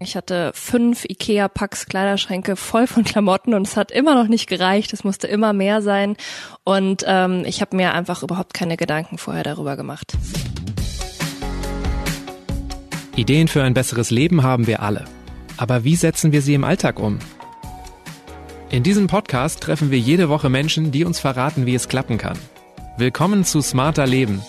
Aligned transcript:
Ich 0.00 0.16
hatte 0.16 0.52
fünf 0.54 1.04
Ikea-Packs 1.04 1.86
Kleiderschränke 1.86 2.54
voll 2.54 2.86
von 2.86 3.02
Klamotten 3.02 3.52
und 3.52 3.66
es 3.66 3.76
hat 3.76 3.90
immer 3.90 4.14
noch 4.14 4.28
nicht 4.28 4.48
gereicht. 4.48 4.92
Es 4.92 5.02
musste 5.02 5.26
immer 5.26 5.52
mehr 5.52 5.82
sein. 5.82 6.16
Und 6.62 7.02
ähm, 7.06 7.42
ich 7.44 7.60
habe 7.60 7.74
mir 7.74 7.94
einfach 7.94 8.22
überhaupt 8.22 8.54
keine 8.54 8.76
Gedanken 8.76 9.18
vorher 9.18 9.42
darüber 9.42 9.76
gemacht. 9.76 10.16
Ideen 13.16 13.48
für 13.48 13.64
ein 13.64 13.74
besseres 13.74 14.10
Leben 14.10 14.44
haben 14.44 14.68
wir 14.68 14.82
alle. 14.82 15.04
Aber 15.56 15.82
wie 15.82 15.96
setzen 15.96 16.30
wir 16.30 16.42
sie 16.42 16.54
im 16.54 16.62
Alltag 16.62 17.00
um? 17.00 17.18
In 18.70 18.84
diesem 18.84 19.08
Podcast 19.08 19.60
treffen 19.60 19.90
wir 19.90 19.98
jede 19.98 20.28
Woche 20.28 20.48
Menschen, 20.48 20.92
die 20.92 21.04
uns 21.04 21.18
verraten, 21.18 21.66
wie 21.66 21.74
es 21.74 21.88
klappen 21.88 22.18
kann. 22.18 22.38
Willkommen 22.98 23.44
zu 23.44 23.60
Smarter 23.62 24.06
Leben 24.06 24.42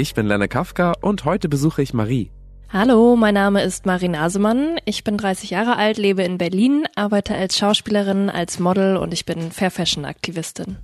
Ich 0.00 0.14
bin 0.14 0.26
Lenne 0.26 0.46
Kafka 0.46 0.92
und 1.00 1.24
heute 1.24 1.48
besuche 1.48 1.82
ich 1.82 1.92
Marie. 1.92 2.30
Hallo, 2.72 3.16
mein 3.16 3.34
Name 3.34 3.64
ist 3.64 3.84
Marie 3.84 4.06
Nasemann. 4.06 4.78
Ich 4.84 5.02
bin 5.02 5.18
30 5.18 5.50
Jahre 5.50 5.74
alt, 5.74 5.98
lebe 5.98 6.22
in 6.22 6.38
Berlin, 6.38 6.84
arbeite 6.94 7.34
als 7.34 7.58
Schauspielerin, 7.58 8.30
als 8.30 8.60
Model 8.60 8.96
und 8.96 9.12
ich 9.12 9.26
bin 9.26 9.50
Fair 9.50 9.72
Fashion 9.72 10.04
Aktivistin. 10.04 10.76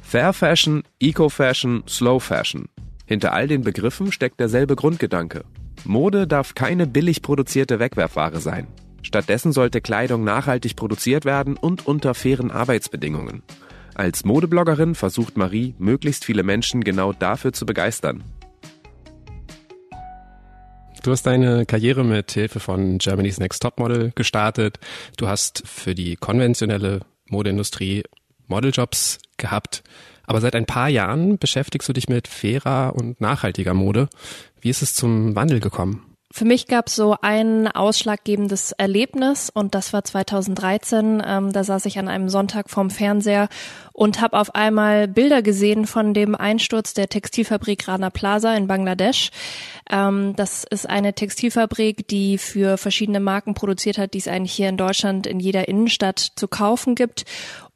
Fair 0.00 0.32
Fashion, 0.32 0.82
Eco 0.98 1.28
Fashion, 1.28 1.84
Slow 1.86 2.18
Fashion. 2.18 2.70
Hinter 3.04 3.34
all 3.34 3.48
den 3.48 3.64
Begriffen 3.64 4.10
steckt 4.12 4.40
derselbe 4.40 4.76
Grundgedanke. 4.76 5.44
Mode 5.84 6.26
darf 6.26 6.54
keine 6.54 6.86
billig 6.86 7.20
produzierte 7.20 7.78
Wegwerfware 7.80 8.40
sein. 8.40 8.68
Stattdessen 9.02 9.52
sollte 9.52 9.82
Kleidung 9.82 10.24
nachhaltig 10.24 10.74
produziert 10.74 11.26
werden 11.26 11.58
und 11.58 11.86
unter 11.86 12.14
fairen 12.14 12.50
Arbeitsbedingungen. 12.50 13.42
Als 13.94 14.24
Modebloggerin 14.24 14.94
versucht 14.94 15.36
Marie, 15.36 15.74
möglichst 15.78 16.24
viele 16.24 16.42
Menschen 16.42 16.82
genau 16.82 17.12
dafür 17.12 17.52
zu 17.52 17.66
begeistern. 17.66 18.24
Du 21.04 21.10
hast 21.10 21.24
deine 21.24 21.66
Karriere 21.66 22.02
mit 22.02 22.32
Hilfe 22.32 22.60
von 22.60 22.96
Germany's 22.96 23.38
Next 23.38 23.62
Topmodel 23.62 24.12
gestartet. 24.14 24.78
Du 25.18 25.28
hast 25.28 25.62
für 25.66 25.94
die 25.94 26.16
konventionelle 26.16 27.00
Modeindustrie 27.28 28.04
Modeljobs 28.46 29.18
gehabt. 29.36 29.82
Aber 30.26 30.40
seit 30.40 30.54
ein 30.56 30.64
paar 30.64 30.88
Jahren 30.88 31.36
beschäftigst 31.36 31.86
du 31.90 31.92
dich 31.92 32.08
mit 32.08 32.26
fairer 32.26 32.94
und 32.96 33.20
nachhaltiger 33.20 33.74
Mode. 33.74 34.08
Wie 34.62 34.70
ist 34.70 34.80
es 34.80 34.94
zum 34.94 35.36
Wandel 35.36 35.60
gekommen? 35.60 36.13
Für 36.36 36.44
mich 36.44 36.66
gab 36.66 36.88
es 36.88 36.96
so 36.96 37.14
ein 37.22 37.68
ausschlaggebendes 37.68 38.72
Erlebnis 38.72 39.50
und 39.54 39.76
das 39.76 39.92
war 39.92 40.02
2013. 40.02 41.22
Ähm, 41.24 41.52
da 41.52 41.62
saß 41.62 41.86
ich 41.86 41.96
an 41.96 42.08
einem 42.08 42.28
Sonntag 42.28 42.70
vorm 42.70 42.90
Fernseher 42.90 43.48
und 43.92 44.20
habe 44.20 44.36
auf 44.36 44.52
einmal 44.56 45.06
Bilder 45.06 45.42
gesehen 45.42 45.86
von 45.86 46.12
dem 46.12 46.34
Einsturz 46.34 46.92
der 46.92 47.08
Textilfabrik 47.08 47.86
Rana 47.86 48.10
Plaza 48.10 48.52
in 48.56 48.66
Bangladesch. 48.66 49.30
Ähm, 49.88 50.34
das 50.34 50.64
ist 50.64 50.90
eine 50.90 51.12
Textilfabrik, 51.12 52.08
die 52.08 52.36
für 52.38 52.78
verschiedene 52.78 53.20
Marken 53.20 53.54
produziert 53.54 53.96
hat, 53.96 54.14
die 54.14 54.18
es 54.18 54.26
eigentlich 54.26 54.54
hier 54.54 54.68
in 54.68 54.76
Deutschland 54.76 55.28
in 55.28 55.38
jeder 55.38 55.68
Innenstadt 55.68 56.18
zu 56.18 56.48
kaufen 56.48 56.96
gibt. 56.96 57.26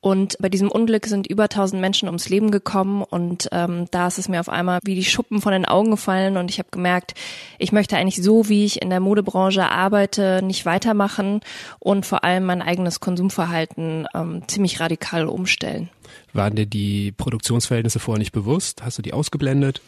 Und 0.00 0.36
bei 0.38 0.48
diesem 0.48 0.70
Unglück 0.70 1.06
sind 1.06 1.26
über 1.26 1.44
1000 1.44 1.80
Menschen 1.80 2.08
ums 2.08 2.28
Leben 2.28 2.52
gekommen 2.52 3.02
und 3.02 3.48
ähm, 3.50 3.86
da 3.90 4.06
ist 4.06 4.18
es 4.18 4.28
mir 4.28 4.38
auf 4.38 4.48
einmal 4.48 4.78
wie 4.84 4.94
die 4.94 5.04
Schuppen 5.04 5.40
von 5.40 5.52
den 5.52 5.64
Augen 5.64 5.90
gefallen 5.90 6.36
und 6.36 6.50
ich 6.50 6.60
habe 6.60 6.68
gemerkt, 6.70 7.14
ich 7.58 7.72
möchte 7.72 7.96
eigentlich 7.96 8.22
so, 8.22 8.48
wie 8.48 8.64
ich 8.64 8.80
in 8.80 8.90
der 8.90 9.00
Modebranche 9.00 9.68
arbeite, 9.68 10.40
nicht 10.44 10.66
weitermachen 10.66 11.40
und 11.80 12.06
vor 12.06 12.22
allem 12.22 12.46
mein 12.46 12.62
eigenes 12.62 13.00
Konsumverhalten 13.00 14.06
ähm, 14.14 14.42
ziemlich 14.46 14.78
radikal 14.78 15.26
umstellen. 15.26 15.88
Waren 16.32 16.54
dir 16.54 16.66
die 16.66 17.10
Produktionsverhältnisse 17.12 17.98
vorher 17.98 18.20
nicht 18.20 18.32
bewusst? 18.32 18.84
Hast 18.84 18.98
du 18.98 19.02
die 19.02 19.12
ausgeblendet? 19.12 19.82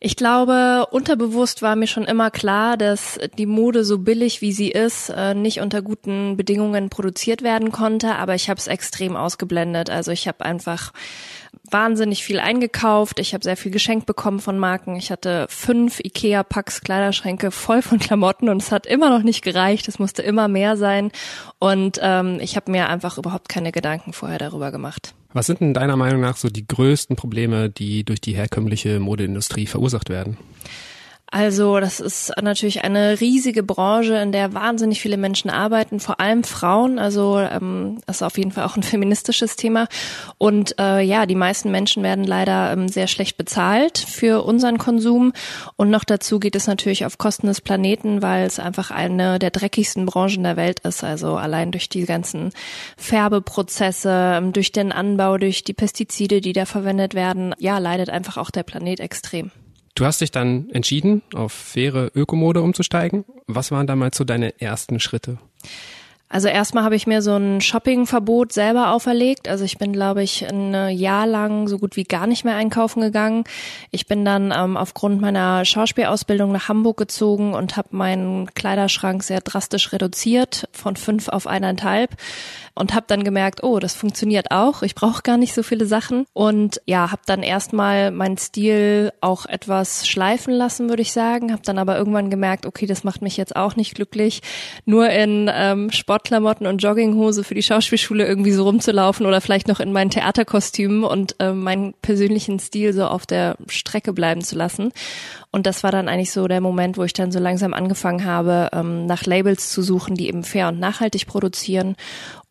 Ich 0.00 0.14
glaube, 0.14 0.86
unterbewusst 0.92 1.60
war 1.60 1.74
mir 1.74 1.88
schon 1.88 2.04
immer 2.04 2.30
klar, 2.30 2.76
dass 2.76 3.18
die 3.36 3.46
Mode 3.46 3.82
so 3.82 3.98
billig 3.98 4.40
wie 4.40 4.52
sie 4.52 4.70
ist, 4.70 5.08
äh, 5.08 5.34
nicht 5.34 5.60
unter 5.60 5.82
guten 5.82 6.36
Bedingungen 6.36 6.88
produziert 6.88 7.42
werden 7.42 7.72
konnte, 7.72 8.14
aber 8.14 8.36
ich 8.36 8.48
habe 8.48 8.60
es 8.60 8.68
extrem 8.68 9.16
ausgeblendet. 9.16 9.90
Also 9.90 10.12
ich 10.12 10.28
habe 10.28 10.44
einfach 10.44 10.92
wahnsinnig 11.68 12.22
viel 12.22 12.38
eingekauft. 12.38 13.18
Ich 13.18 13.34
habe 13.34 13.42
sehr 13.42 13.56
viel 13.56 13.72
geschenkt 13.72 14.06
bekommen 14.06 14.38
von 14.38 14.56
Marken. 14.56 14.94
Ich 14.94 15.10
hatte 15.10 15.46
fünf 15.48 15.98
Ikea-Packs 15.98 16.82
Kleiderschränke 16.82 17.50
voll 17.50 17.82
von 17.82 17.98
Klamotten 17.98 18.48
und 18.48 18.62
es 18.62 18.70
hat 18.70 18.86
immer 18.86 19.10
noch 19.10 19.24
nicht 19.24 19.42
gereicht. 19.42 19.88
Es 19.88 19.98
musste 19.98 20.22
immer 20.22 20.46
mehr 20.46 20.76
sein. 20.76 21.10
Und 21.58 21.98
ähm, 22.00 22.38
ich 22.40 22.54
habe 22.54 22.70
mir 22.70 22.88
einfach 22.88 23.18
überhaupt 23.18 23.48
keine 23.48 23.72
Gedanken 23.72 24.12
vorher 24.12 24.38
darüber 24.38 24.70
gemacht. 24.70 25.14
Was 25.32 25.46
sind 25.46 25.60
denn 25.60 25.74
deiner 25.74 25.96
Meinung 25.96 26.20
nach 26.20 26.36
so 26.36 26.48
die 26.48 26.66
größten 26.66 27.14
Probleme, 27.16 27.68
die 27.68 28.04
durch 28.04 28.20
die 28.20 28.34
herkömmliche 28.34 28.98
Modeindustrie 28.98 29.66
verursacht 29.66 30.08
werden? 30.08 30.38
Also 31.30 31.78
das 31.78 32.00
ist 32.00 32.32
natürlich 32.40 32.84
eine 32.84 33.20
riesige 33.20 33.62
Branche, 33.62 34.16
in 34.16 34.32
der 34.32 34.54
wahnsinnig 34.54 35.00
viele 35.02 35.18
Menschen 35.18 35.50
arbeiten, 35.50 36.00
vor 36.00 36.20
allem 36.20 36.42
Frauen. 36.42 36.98
Also 36.98 37.38
ähm, 37.38 37.98
ist 38.06 38.22
auf 38.22 38.38
jeden 38.38 38.50
Fall 38.50 38.64
auch 38.64 38.76
ein 38.76 38.82
feministisches 38.84 39.56
Thema. 39.56 39.88
Und 40.38 40.78
äh, 40.78 41.02
ja, 41.02 41.26
die 41.26 41.34
meisten 41.34 41.70
Menschen 41.70 42.02
werden 42.02 42.24
leider 42.24 42.72
ähm, 42.72 42.88
sehr 42.88 43.08
schlecht 43.08 43.36
bezahlt 43.36 43.98
für 43.98 44.42
unseren 44.42 44.78
Konsum. 44.78 45.34
Und 45.76 45.90
noch 45.90 46.04
dazu 46.04 46.40
geht 46.40 46.56
es 46.56 46.66
natürlich 46.66 47.04
auf 47.04 47.18
Kosten 47.18 47.46
des 47.46 47.60
Planeten, 47.60 48.22
weil 48.22 48.46
es 48.46 48.58
einfach 48.58 48.90
eine 48.90 49.38
der 49.38 49.50
dreckigsten 49.50 50.06
Branchen 50.06 50.44
der 50.44 50.56
Welt 50.56 50.80
ist. 50.80 51.04
Also 51.04 51.36
allein 51.36 51.72
durch 51.72 51.90
die 51.90 52.06
ganzen 52.06 52.52
Färbeprozesse, 52.96 54.36
ähm, 54.36 54.54
durch 54.54 54.72
den 54.72 54.92
Anbau, 54.92 55.36
durch 55.36 55.62
die 55.62 55.74
Pestizide, 55.74 56.40
die 56.40 56.54
da 56.54 56.64
verwendet 56.64 57.12
werden, 57.12 57.54
ja, 57.58 57.76
leidet 57.76 58.08
einfach 58.08 58.38
auch 58.38 58.50
der 58.50 58.62
Planet 58.62 59.00
extrem. 59.00 59.50
Du 59.98 60.04
hast 60.04 60.20
dich 60.20 60.30
dann 60.30 60.70
entschieden, 60.70 61.22
auf 61.34 61.52
faire 61.52 62.12
Ökomode 62.14 62.62
umzusteigen. 62.62 63.24
Was 63.48 63.72
waren 63.72 63.88
damals 63.88 64.16
so 64.16 64.22
deine 64.22 64.60
ersten 64.60 65.00
Schritte? 65.00 65.38
Also 66.28 66.46
erstmal 66.46 66.84
habe 66.84 66.94
ich 66.94 67.08
mir 67.08 67.20
so 67.20 67.34
ein 67.34 67.60
Shoppingverbot 67.60 68.52
selber 68.52 68.92
auferlegt. 68.92 69.48
Also 69.48 69.64
ich 69.64 69.76
bin, 69.76 69.92
glaube 69.92 70.22
ich, 70.22 70.46
ein 70.46 70.90
Jahr 70.90 71.26
lang 71.26 71.66
so 71.66 71.78
gut 71.78 71.96
wie 71.96 72.04
gar 72.04 72.28
nicht 72.28 72.44
mehr 72.44 72.54
einkaufen 72.54 73.00
gegangen. 73.00 73.42
Ich 73.90 74.06
bin 74.06 74.24
dann 74.24 74.52
ähm, 74.56 74.76
aufgrund 74.76 75.20
meiner 75.20 75.64
Schauspielausbildung 75.64 76.52
nach 76.52 76.68
Hamburg 76.68 76.98
gezogen 76.98 77.54
und 77.54 77.76
habe 77.76 77.88
meinen 77.90 78.54
Kleiderschrank 78.54 79.24
sehr 79.24 79.40
drastisch 79.40 79.92
reduziert, 79.92 80.68
von 80.70 80.94
fünf 80.94 81.28
auf 81.28 81.48
eineinhalb 81.48 82.14
und 82.78 82.94
habe 82.94 83.06
dann 83.08 83.24
gemerkt, 83.24 83.62
oh, 83.62 83.78
das 83.78 83.94
funktioniert 83.94 84.50
auch. 84.50 84.82
Ich 84.82 84.94
brauche 84.94 85.22
gar 85.22 85.38
nicht 85.38 85.54
so 85.54 85.62
viele 85.62 85.86
Sachen 85.86 86.26
und 86.34 86.80
ja, 86.86 87.10
habe 87.10 87.22
dann 87.26 87.42
erstmal 87.42 88.10
meinen 88.10 88.38
Stil 88.38 89.12
auch 89.20 89.46
etwas 89.46 90.06
schleifen 90.06 90.52
lassen, 90.52 90.88
würde 90.88 91.02
ich 91.02 91.12
sagen. 91.12 91.52
Habe 91.52 91.62
dann 91.64 91.78
aber 91.78 91.96
irgendwann 91.96 92.30
gemerkt, 92.30 92.66
okay, 92.66 92.86
das 92.86 93.02
macht 93.02 93.22
mich 93.22 93.36
jetzt 93.36 93.56
auch 93.56 93.76
nicht 93.76 93.94
glücklich, 93.94 94.42
nur 94.84 95.08
in 95.08 95.50
ähm, 95.52 95.90
Sport 95.90 96.18
Sportklamotten 96.18 96.66
und 96.66 96.82
Jogginghose 96.82 97.44
für 97.44 97.54
die 97.54 97.62
Schauspielschule 97.62 98.26
irgendwie 98.26 98.50
so 98.50 98.64
rumzulaufen 98.64 99.24
oder 99.24 99.40
vielleicht 99.40 99.68
noch 99.68 99.78
in 99.78 99.92
meinen 99.92 100.10
Theaterkostümen 100.10 101.04
und 101.04 101.36
äh, 101.38 101.52
meinen 101.52 101.94
persönlichen 102.02 102.58
Stil 102.58 102.92
so 102.92 103.06
auf 103.06 103.24
der 103.24 103.56
Strecke 103.68 104.12
bleiben 104.12 104.42
zu 104.42 104.56
lassen. 104.56 104.92
Und 105.50 105.66
das 105.66 105.82
war 105.82 105.92
dann 105.92 106.08
eigentlich 106.08 106.32
so 106.32 106.48
der 106.48 106.60
Moment, 106.60 106.98
wo 106.98 107.04
ich 107.04 107.12
dann 107.12 107.30
so 107.30 107.38
langsam 107.38 107.72
angefangen 107.72 108.24
habe, 108.24 108.68
ähm, 108.72 109.06
nach 109.06 109.24
Labels 109.24 109.70
zu 109.70 109.82
suchen, 109.82 110.16
die 110.16 110.28
eben 110.28 110.44
fair 110.44 110.68
und 110.68 110.80
nachhaltig 110.80 111.26
produzieren 111.26 111.94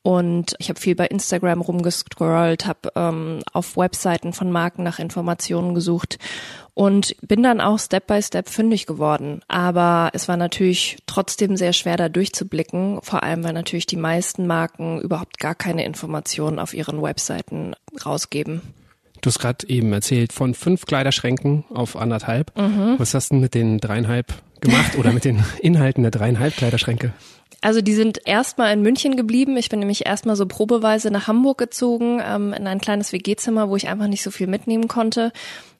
und 0.07 0.55
ich 0.57 0.69
habe 0.69 0.79
viel 0.79 0.95
bei 0.95 1.05
Instagram 1.07 1.59
rumgescrollt, 1.59 2.65
habe 2.65 2.93
ähm, 2.95 3.39
auf 3.51 3.75
Webseiten 3.75 4.31
von 4.31 4.49
Marken 4.49 4.81
nach 4.81 4.99
Informationen 4.99 5.75
gesucht 5.75 6.17
und 6.73 7.17
bin 7.27 7.43
dann 7.43 7.59
auch 7.59 7.77
Step 7.77 8.07
by 8.07 8.21
Step 8.21 8.47
fündig 8.47 8.85
geworden. 8.85 9.41
Aber 9.49 10.11
es 10.13 10.29
war 10.29 10.37
natürlich 10.37 10.95
trotzdem 11.07 11.57
sehr 11.57 11.73
schwer, 11.73 11.97
da 11.97 12.07
durchzublicken, 12.07 13.01
vor 13.03 13.21
allem 13.21 13.43
weil 13.43 13.51
natürlich 13.51 13.85
die 13.85 13.97
meisten 13.97 14.47
Marken 14.47 15.01
überhaupt 15.01 15.39
gar 15.39 15.55
keine 15.55 15.83
Informationen 15.83 16.57
auf 16.57 16.73
ihren 16.73 17.01
Webseiten 17.01 17.75
rausgeben. 18.05 18.61
Du 19.19 19.27
hast 19.27 19.39
gerade 19.39 19.67
eben 19.67 19.91
erzählt 19.91 20.31
von 20.31 20.53
fünf 20.53 20.85
Kleiderschränken 20.85 21.65
auf 21.69 21.97
anderthalb. 21.97 22.57
Mhm. 22.57 22.95
Was 22.97 23.13
hast 23.13 23.31
du 23.31 23.35
mit 23.35 23.53
den 23.55 23.79
dreieinhalb 23.79 24.33
gemacht 24.61 24.97
oder 24.97 25.11
mit 25.11 25.25
den 25.25 25.43
Inhalten 25.59 26.03
der 26.03 26.11
dreieinhalb 26.11 26.55
Kleiderschränke? 26.55 27.13
Also 27.61 27.81
die 27.81 27.93
sind 27.93 28.19
erstmal 28.25 28.71
in 28.71 28.81
München 28.81 29.17
geblieben. 29.17 29.57
Ich 29.57 29.69
bin 29.69 29.79
nämlich 29.79 30.05
erstmal 30.05 30.35
so 30.35 30.45
probeweise 30.45 31.09
nach 31.09 31.27
Hamburg 31.27 31.57
gezogen, 31.57 32.21
ähm, 32.23 32.53
in 32.53 32.67
ein 32.67 32.79
kleines 32.79 33.13
WG-Zimmer, 33.13 33.69
wo 33.69 33.75
ich 33.75 33.87
einfach 33.87 34.07
nicht 34.07 34.21
so 34.21 34.29
viel 34.29 34.47
mitnehmen 34.47 34.87
konnte. 34.87 35.31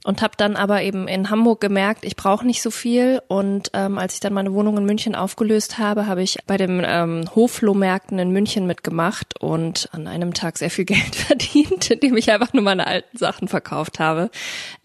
Und 0.08 0.22
habe 0.22 0.36
dann 0.38 0.56
aber 0.56 0.84
eben 0.84 1.10
in 1.10 1.30
Hamburg 1.30 1.60
gemerkt, 1.60 2.06
ich 2.06 2.16
brauche 2.16 2.48
nicht 2.48 2.62
so 2.62 2.72
viel. 2.72 3.22
Und 3.28 3.72
ähm, 3.74 3.98
als 3.98 4.14
ich 4.14 4.20
dann 4.22 4.32
meine 4.32 4.54
Wohnung 4.54 4.78
in 4.78 4.86
München 4.86 5.16
aufgelöst 5.16 5.80
habe, 5.80 6.08
habe 6.08 6.24
ich 6.24 6.38
bei 6.48 6.56
den 6.56 6.82
ähm, 6.86 7.26
Hoflohmärkten 7.36 8.18
in 8.18 8.32
München 8.32 8.68
mitgemacht 8.68 9.38
und 9.42 9.90
an 9.92 10.08
einem 10.08 10.34
Tag 10.34 10.60
sehr 10.60 10.70
viel 10.70 10.86
Geld 10.86 11.14
verdient, 11.14 11.92
indem 11.92 12.16
ich 12.16 12.32
einfach 12.32 12.54
nur 12.54 12.64
meine 12.64 12.88
alten 12.88 13.18
Sachen 13.18 13.50
verkauft 13.50 14.00
habe. 14.00 14.32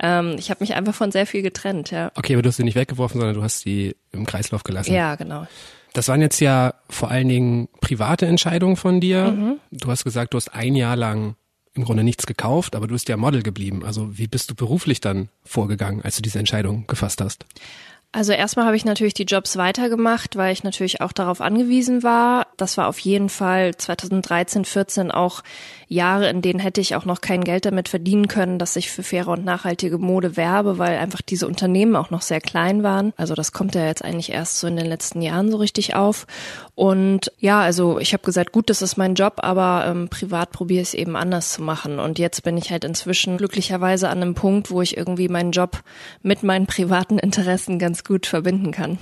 Ähm, 0.00 0.34
ich 0.40 0.50
habe 0.50 0.58
mich 0.58 0.74
einfach 0.74 0.94
von 0.96 1.12
sehr 1.12 1.24
viel 1.24 1.42
getrennt, 1.42 1.92
ja. 1.92 2.10
Okay, 2.16 2.32
aber 2.32 2.42
du 2.42 2.48
hast 2.48 2.56
sie 2.56 2.64
nicht 2.64 2.74
weggeworfen, 2.74 3.20
sondern 3.20 3.36
du 3.36 3.44
hast 3.44 3.60
sie 3.60 3.94
im 4.10 4.26
Kreislauf 4.26 4.64
gelassen. 4.64 4.92
Ja, 4.92 5.14
genau. 5.14 5.46
Das 5.92 6.08
waren 6.08 6.20
jetzt 6.20 6.40
ja 6.40 6.74
vor 6.90 7.12
allen 7.12 7.28
Dingen 7.28 7.68
private 7.80 8.26
Entscheidungen 8.26 8.74
von 8.74 9.00
dir. 9.00 9.30
Mhm. 9.30 9.60
Du 9.70 9.88
hast 9.88 10.02
gesagt, 10.02 10.34
du 10.34 10.36
hast 10.36 10.52
ein 10.52 10.74
Jahr 10.74 10.96
lang 10.96 11.36
im 11.74 11.84
Grunde 11.84 12.04
nichts 12.04 12.26
gekauft, 12.26 12.76
aber 12.76 12.86
du 12.86 12.94
bist 12.94 13.08
ja 13.08 13.16
Model 13.16 13.42
geblieben. 13.42 13.84
Also 13.84 14.18
wie 14.18 14.26
bist 14.26 14.50
du 14.50 14.54
beruflich 14.54 15.00
dann 15.00 15.28
vorgegangen, 15.44 16.02
als 16.02 16.16
du 16.16 16.22
diese 16.22 16.38
Entscheidung 16.38 16.86
gefasst 16.86 17.20
hast? 17.20 17.46
Also 18.14 18.34
erstmal 18.34 18.66
habe 18.66 18.76
ich 18.76 18.84
natürlich 18.84 19.14
die 19.14 19.24
Jobs 19.24 19.56
weitergemacht, 19.56 20.36
weil 20.36 20.52
ich 20.52 20.64
natürlich 20.64 21.00
auch 21.00 21.12
darauf 21.12 21.40
angewiesen 21.40 22.02
war. 22.02 22.46
Das 22.58 22.76
war 22.76 22.88
auf 22.88 22.98
jeden 22.98 23.30
Fall 23.30 23.74
2013, 23.74 24.66
14 24.66 25.10
auch 25.10 25.42
Jahre, 25.88 26.28
in 26.28 26.42
denen 26.42 26.58
hätte 26.58 26.80
ich 26.80 26.94
auch 26.94 27.04
noch 27.04 27.20
kein 27.20 27.44
Geld 27.44 27.64
damit 27.64 27.88
verdienen 27.88 28.28
können, 28.28 28.58
dass 28.58 28.76
ich 28.76 28.90
für 28.90 29.02
faire 29.02 29.28
und 29.28 29.44
nachhaltige 29.44 29.98
Mode 29.98 30.36
werbe, 30.36 30.78
weil 30.78 30.98
einfach 30.98 31.20
diese 31.20 31.46
Unternehmen 31.46 31.96
auch 31.96 32.10
noch 32.10 32.22
sehr 32.22 32.40
klein 32.40 32.82
waren. 32.82 33.12
Also 33.16 33.34
das 33.34 33.52
kommt 33.52 33.74
ja 33.74 33.86
jetzt 33.86 34.04
eigentlich 34.04 34.32
erst 34.32 34.58
so 34.58 34.66
in 34.66 34.76
den 34.76 34.86
letzten 34.86 35.22
Jahren 35.22 35.50
so 35.50 35.58
richtig 35.58 35.94
auf. 35.94 36.26
Und 36.74 37.32
ja, 37.38 37.60
also 37.60 37.98
ich 37.98 38.12
habe 38.12 38.24
gesagt, 38.24 38.52
gut, 38.52 38.70
das 38.70 38.82
ist 38.82 38.96
mein 38.96 39.14
Job, 39.14 39.34
aber 39.38 39.84
ähm, 39.86 40.08
privat 40.08 40.50
probiere 40.50 40.82
ich 40.82 40.88
es 40.88 40.94
eben 40.94 41.16
anders 41.16 41.52
zu 41.52 41.62
machen. 41.62 41.98
Und 41.98 42.18
jetzt 42.18 42.42
bin 42.42 42.56
ich 42.56 42.70
halt 42.70 42.84
inzwischen 42.84 43.36
glücklicherweise 43.36 44.08
an 44.08 44.22
einem 44.22 44.34
Punkt, 44.34 44.70
wo 44.70 44.82
ich 44.82 44.96
irgendwie 44.96 45.28
meinen 45.28 45.52
Job 45.52 45.82
mit 46.22 46.42
meinen 46.42 46.66
privaten 46.66 47.18
Interessen 47.18 47.78
ganz 47.78 48.01
gut 48.04 48.26
verbinden 48.26 48.72
kann. 48.72 48.98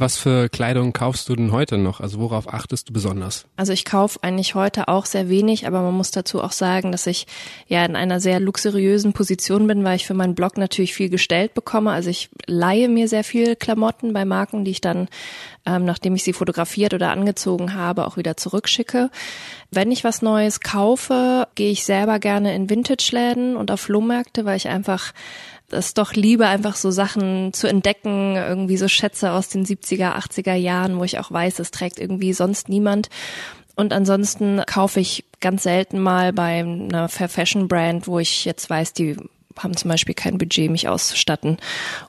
Was 0.00 0.16
für 0.16 0.48
Kleidung 0.48 0.94
kaufst 0.94 1.28
du 1.28 1.36
denn 1.36 1.52
heute 1.52 1.76
noch? 1.76 2.00
Also 2.00 2.20
worauf 2.20 2.50
achtest 2.50 2.88
du 2.88 2.92
besonders? 2.94 3.44
Also 3.58 3.74
ich 3.74 3.84
kaufe 3.84 4.18
eigentlich 4.22 4.54
heute 4.54 4.88
auch 4.88 5.04
sehr 5.04 5.28
wenig, 5.28 5.66
aber 5.66 5.82
man 5.82 5.92
muss 5.92 6.10
dazu 6.10 6.42
auch 6.42 6.52
sagen, 6.52 6.90
dass 6.90 7.06
ich 7.06 7.26
ja 7.66 7.84
in 7.84 7.96
einer 7.96 8.18
sehr 8.18 8.40
luxuriösen 8.40 9.12
Position 9.12 9.66
bin, 9.66 9.84
weil 9.84 9.96
ich 9.96 10.06
für 10.06 10.14
meinen 10.14 10.34
Blog 10.34 10.56
natürlich 10.56 10.94
viel 10.94 11.10
gestellt 11.10 11.52
bekomme. 11.52 11.90
Also 11.90 12.08
ich 12.08 12.30
leihe 12.46 12.88
mir 12.88 13.08
sehr 13.08 13.24
viel 13.24 13.56
Klamotten 13.56 14.14
bei 14.14 14.24
Marken, 14.24 14.64
die 14.64 14.70
ich 14.70 14.80
dann, 14.80 15.06
ähm, 15.66 15.84
nachdem 15.84 16.14
ich 16.14 16.24
sie 16.24 16.32
fotografiert 16.32 16.94
oder 16.94 17.10
angezogen 17.10 17.74
habe, 17.74 18.06
auch 18.06 18.16
wieder 18.16 18.38
zurückschicke. 18.38 19.10
Wenn 19.70 19.92
ich 19.92 20.02
was 20.02 20.22
Neues 20.22 20.60
kaufe, 20.60 21.46
gehe 21.56 21.72
ich 21.72 21.84
selber 21.84 22.18
gerne 22.18 22.54
in 22.54 22.70
Vintage-Läden 22.70 23.54
und 23.54 23.70
auf 23.70 23.82
Flohmärkte, 23.82 24.46
weil 24.46 24.56
ich 24.56 24.68
einfach 24.68 25.12
es 25.72 25.94
doch 25.94 26.12
liebe, 26.14 26.46
einfach 26.46 26.76
so 26.76 26.90
Sachen 26.90 27.52
zu 27.52 27.66
entdecken, 27.66 28.36
irgendwie 28.36 28.76
so 28.76 28.88
Schätze 28.88 29.32
aus 29.32 29.48
den 29.48 29.64
70er, 29.64 30.16
80er 30.16 30.54
Jahren, 30.54 30.98
wo 30.98 31.04
ich 31.04 31.18
auch 31.18 31.30
weiß, 31.30 31.58
es 31.58 31.70
trägt 31.70 31.98
irgendwie 31.98 32.32
sonst 32.32 32.68
niemand. 32.68 33.08
Und 33.76 33.92
ansonsten 33.92 34.62
kaufe 34.66 35.00
ich 35.00 35.24
ganz 35.40 35.62
selten 35.62 36.00
mal 36.00 36.32
bei 36.32 36.60
einer 36.60 37.08
Fair 37.08 37.28
Fashion 37.28 37.68
Brand, 37.68 38.06
wo 38.06 38.18
ich 38.18 38.44
jetzt 38.44 38.68
weiß, 38.68 38.92
die 38.92 39.16
haben 39.58 39.76
zum 39.76 39.90
Beispiel 39.90 40.14
kein 40.14 40.38
Budget, 40.38 40.70
mich 40.70 40.88
auszustatten 40.88 41.58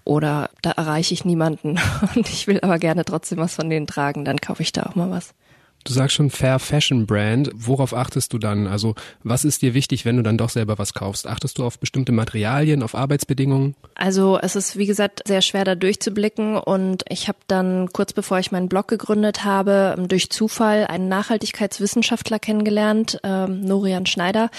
oder 0.04 0.50
da 0.62 0.72
erreiche 0.72 1.14
ich 1.14 1.26
niemanden 1.26 1.80
und 2.16 2.30
ich 2.30 2.48
will 2.48 2.60
aber 2.62 2.80
gerne 2.80 3.06
trotzdem 3.06 3.40
was 3.40 3.56
von 3.56 3.70
denen 3.70 3.88
tragen, 3.88 4.26
dann 4.26 4.40
kaufe 4.40 4.64
ich 4.64 4.72
da 4.72 4.84
auch 4.84 4.96
mal 4.96 5.10
was. 5.10 5.34
Du 5.84 5.94
sagst 5.94 6.16
schon 6.16 6.30
Fair 6.30 6.60
Fashion 6.60 7.08
Brand. 7.08 7.50
Worauf 7.54 7.94
achtest 7.94 8.34
du 8.34 8.38
dann? 8.38 8.68
Also 8.68 8.96
was 9.24 9.46
ist 9.46 9.62
dir 9.62 9.74
wichtig, 9.74 10.06
wenn 10.06 10.18
du 10.18 10.24
dann 10.24 10.38
doch 10.38 10.50
selber 10.50 10.78
was 10.78 10.94
kaufst? 10.94 11.28
Achtest 11.28 11.58
du 11.58 11.66
auf 11.66 11.80
bestimmte 11.80 12.12
Materialien, 12.12 12.84
auf 12.84 12.94
Arbeitsbedingungen? 12.94 13.76
Also 13.96 14.40
es 14.40 14.56
ist 14.56 14.78
wie 14.78 14.86
gesagt 14.86 15.22
sehr 15.26 15.42
schwer 15.42 15.64
da 15.64 15.76
durchzublicken 15.76 16.58
und 16.58 17.04
ich 17.10 17.28
habe 17.28 17.40
dann 17.48 17.90
kurz 17.94 18.14
bevor 18.14 18.40
ich 18.40 18.52
meinen 18.52 18.70
Blog 18.70 18.88
gegründet 18.88 19.44
habe 19.44 19.96
durch 20.08 20.30
Zufall 20.30 20.86
einen 20.86 21.08
Nachhaltigkeitswissenschaftler 21.08 22.40
kennengelernt, 22.40 23.20
ähm, 23.24 23.62
Norian 23.62 24.06
Schneider. 24.06 24.50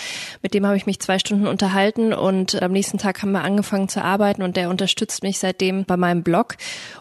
Mit 0.42 0.54
dem 0.54 0.66
habe 0.66 0.76
ich 0.76 0.86
mich 0.86 1.00
zwei 1.00 1.18
Stunden 1.18 1.46
unterhalten 1.46 2.12
und 2.12 2.60
am 2.62 2.72
nächsten 2.72 2.98
Tag 2.98 3.22
haben 3.22 3.32
wir 3.32 3.42
angefangen 3.42 3.88
zu 3.88 4.02
arbeiten 4.02 4.42
und 4.42 4.56
der 4.56 4.70
unterstützt 4.70 5.22
mich 5.22 5.38
seitdem 5.38 5.84
bei 5.84 5.96
meinem 5.96 6.22
Blog 6.22 6.56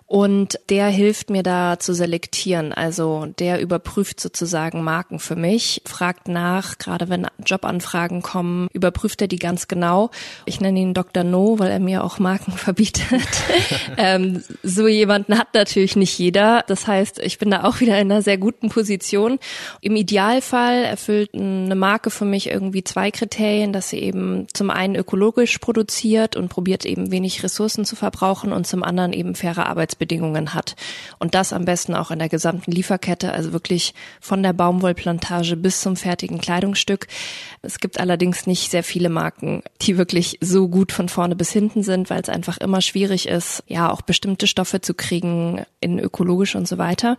und 0.06 0.60
der 0.70 0.88
hilft 0.88 1.30
mir 1.30 1.44
da 1.44 1.80
zu 1.80 1.94
selektieren. 1.94 2.74
Also 2.74 3.28
der 3.40 3.62
überprüft 3.62 4.11
sozusagen 4.20 4.84
Marken 4.84 5.20
für 5.20 5.36
mich, 5.36 5.82
fragt 5.86 6.28
nach, 6.28 6.78
gerade 6.78 7.10
wenn 7.10 7.28
Jobanfragen 7.46 8.22
kommen, 8.22 8.68
überprüft 8.74 9.22
er 9.22 9.28
die 9.28 9.40
ganz 9.40 9.68
genau. 9.68 10.12
Ich 10.46 10.60
nenne 10.60 10.80
ihn 10.80 10.94
Dr. 10.94 11.24
No, 11.24 11.60
weil 11.60 11.72
er 11.72 11.80
mir 11.80 12.04
auch 12.04 12.20
Marken 12.20 12.52
verbietet. 12.58 13.28
ähm, 13.98 14.44
so 14.64 14.88
jemanden 14.88 15.38
hat 15.38 15.54
natürlich 15.54 15.96
nicht 15.96 16.18
jeder. 16.18 16.64
Das 16.68 16.88
heißt, 16.88 17.20
ich 17.20 17.38
bin 17.38 17.52
da 17.52 17.64
auch 17.64 17.80
wieder 17.80 18.00
in 18.00 18.12
einer 18.12 18.22
sehr 18.22 18.38
guten 18.38 18.70
Position. 18.70 19.40
Im 19.82 19.96
Idealfall 19.96 20.84
erfüllt 20.84 21.34
eine 21.34 21.76
Marke 21.76 22.10
für 22.10 22.26
mich 22.26 22.50
irgendwie 22.50 22.84
zwei 22.84 23.12
Kriterien, 23.12 23.74
dass 23.74 23.90
sie 23.90 24.00
eben 24.00 24.48
zum 24.54 24.70
einen 24.70 24.96
ökologisch 24.96 25.58
produziert 25.60 26.36
und 26.36 26.50
probiert 26.50 26.86
eben 26.86 27.12
wenig 27.12 27.44
Ressourcen 27.44 27.86
zu 27.86 27.96
verbrauchen 27.96 28.52
und 28.52 28.68
zum 28.68 28.84
anderen 28.84 29.14
eben 29.14 29.36
faire 29.36 29.68
Arbeitsbedingungen 29.68 30.54
hat. 30.54 30.76
Und 31.20 31.36
das 31.36 31.54
am 31.54 31.66
besten 31.66 31.96
auch 31.96 32.12
in 32.12 32.20
der 32.20 32.30
gesamten 32.30 32.72
Lieferkette, 32.72 33.32
also 33.34 33.54
wirklich 33.54 33.94
von 34.20 34.44
der 34.44 34.54
Baumwollplantage 34.54 35.56
bis 35.56 35.82
zum 35.82 35.96
fertigen 35.96 36.40
Kleidungsstück. 36.40 37.08
Es 37.62 37.80
gibt 37.80 38.00
allerdings 38.00 38.48
nicht 38.48 38.72
sehr 38.72 38.84
viele 38.84 39.10
Marken, 39.10 39.62
die 39.82 39.98
wirklich 39.98 40.38
so 40.42 40.68
gut 40.68 40.92
von 40.92 41.10
vorne 41.10 41.36
bis 41.36 41.52
hinten 41.52 41.84
sind, 41.84 42.10
weil 42.10 42.22
es 42.22 42.30
einfach 42.30 42.58
immer 42.58 42.82
schwierig 42.82 43.28
ist, 43.28 43.64
ja, 43.68 43.92
auch 43.92 44.02
bestimmte 44.02 44.48
Stoffe 44.48 44.82
zu 44.82 44.94
kriegen 44.94 45.64
in 45.80 46.00
ökologisch 46.00 46.56
und 46.56 46.68
so 46.68 46.78
weiter. 46.78 47.18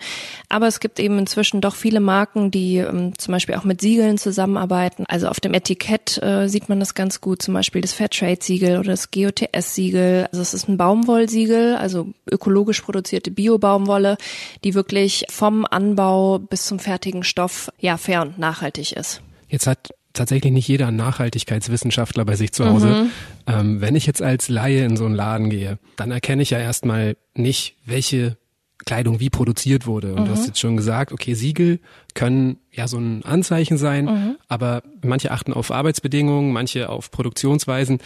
Aber 0.49 0.67
es 0.67 0.81
gibt 0.81 0.99
eben 1.01 1.19
inzwischen 1.19 1.61
doch 1.61 1.75
viele 1.75 2.01
Marken, 2.01 2.51
die 2.51 2.79
ähm, 2.79 3.19
zum 3.19 3.33
Beispiel 3.33 3.55
auch 3.55 3.65
mit 3.65 3.81
Siegeln 3.81 4.19
zusammenarbeiten. 4.19 5.05
Also 5.09 5.29
auf 5.29 5.41
dem 5.41 5.55
Etikett 5.55 6.23
äh, 6.23 6.49
sieht 6.49 6.69
man 6.69 6.81
das 6.81 6.95
ganz 6.95 7.21
gut, 7.21 7.43
zum 7.43 7.55
Beispiel 7.55 7.81
das 7.81 7.93
Fairtrade-Siegel 7.93 8.79
oder 8.79 8.91
das 8.91 9.11
GOTS-Siegel. 9.11 10.29
Also 10.31 10.43
es 10.43 10.55
ist 10.55 10.69
ein 10.69 10.77
Baumwollsiegel, 10.77 11.77
also 11.77 12.09
ökologisch 12.31 12.81
produzierte 12.81 13.31
Bio-Baumwolle, 13.31 14.17
die 14.65 14.75
wirklich 14.75 15.25
vom 15.29 15.67
Anbau 15.69 16.39
bis 16.39 16.67
zum 16.73 16.79
fertigen 16.79 17.23
Stoff 17.23 17.71
ja 17.79 17.99
fair 17.99 18.23
und 18.23 18.39
nachhaltig 18.39 18.93
ist. 18.93 19.21
Jetzt 19.49 19.67
hat 19.67 19.91
tatsächlich 20.15 20.53
nicht 20.53 20.69
jeder 20.69 20.91
Nachhaltigkeitswissenschaftler 20.91 22.25
bei 22.25 22.35
sich 22.35 22.53
zu 22.53 22.65
Hause. 22.65 22.87
Mhm. 22.87 23.11
Ähm, 23.47 23.81
wenn 23.83 23.95
ich 23.95 24.07
jetzt 24.07 24.23
als 24.23 24.49
Laie 24.49 24.87
in 24.87 24.97
so 24.97 25.05
einen 25.05 25.15
Laden 25.15 25.51
gehe, 25.51 25.79
dann 25.97 26.11
erkenne 26.11 26.41
ich 26.41 26.49
ja 26.49 26.59
erstmal 26.59 27.19
nicht, 27.35 27.77
welche 27.85 28.39
Kleidung 28.87 29.21
wie 29.21 29.29
produziert 29.29 29.87
wurde. 29.87 30.15
Und 30.15 30.23
mhm. 30.23 30.25
du 30.27 30.31
hast 30.31 30.47
jetzt 30.47 30.61
schon 30.61 30.79
gesagt, 30.79 31.13
okay, 31.13 31.35
Siegel 31.35 31.79
können 32.15 32.57
ja 32.71 32.89
so 32.89 32.97
ein 32.97 33.23
Anzeichen 33.23 33.77
sein, 33.77 34.07
mhm. 34.07 34.37
aber 34.49 34.83
manche 35.03 35.31
achten 35.31 35.53
auf 35.53 35.71
Arbeitsbedingungen, 35.71 36.55
manche 36.55 36.89
auf 36.89 37.11
Produktionsweisen. 37.11 37.99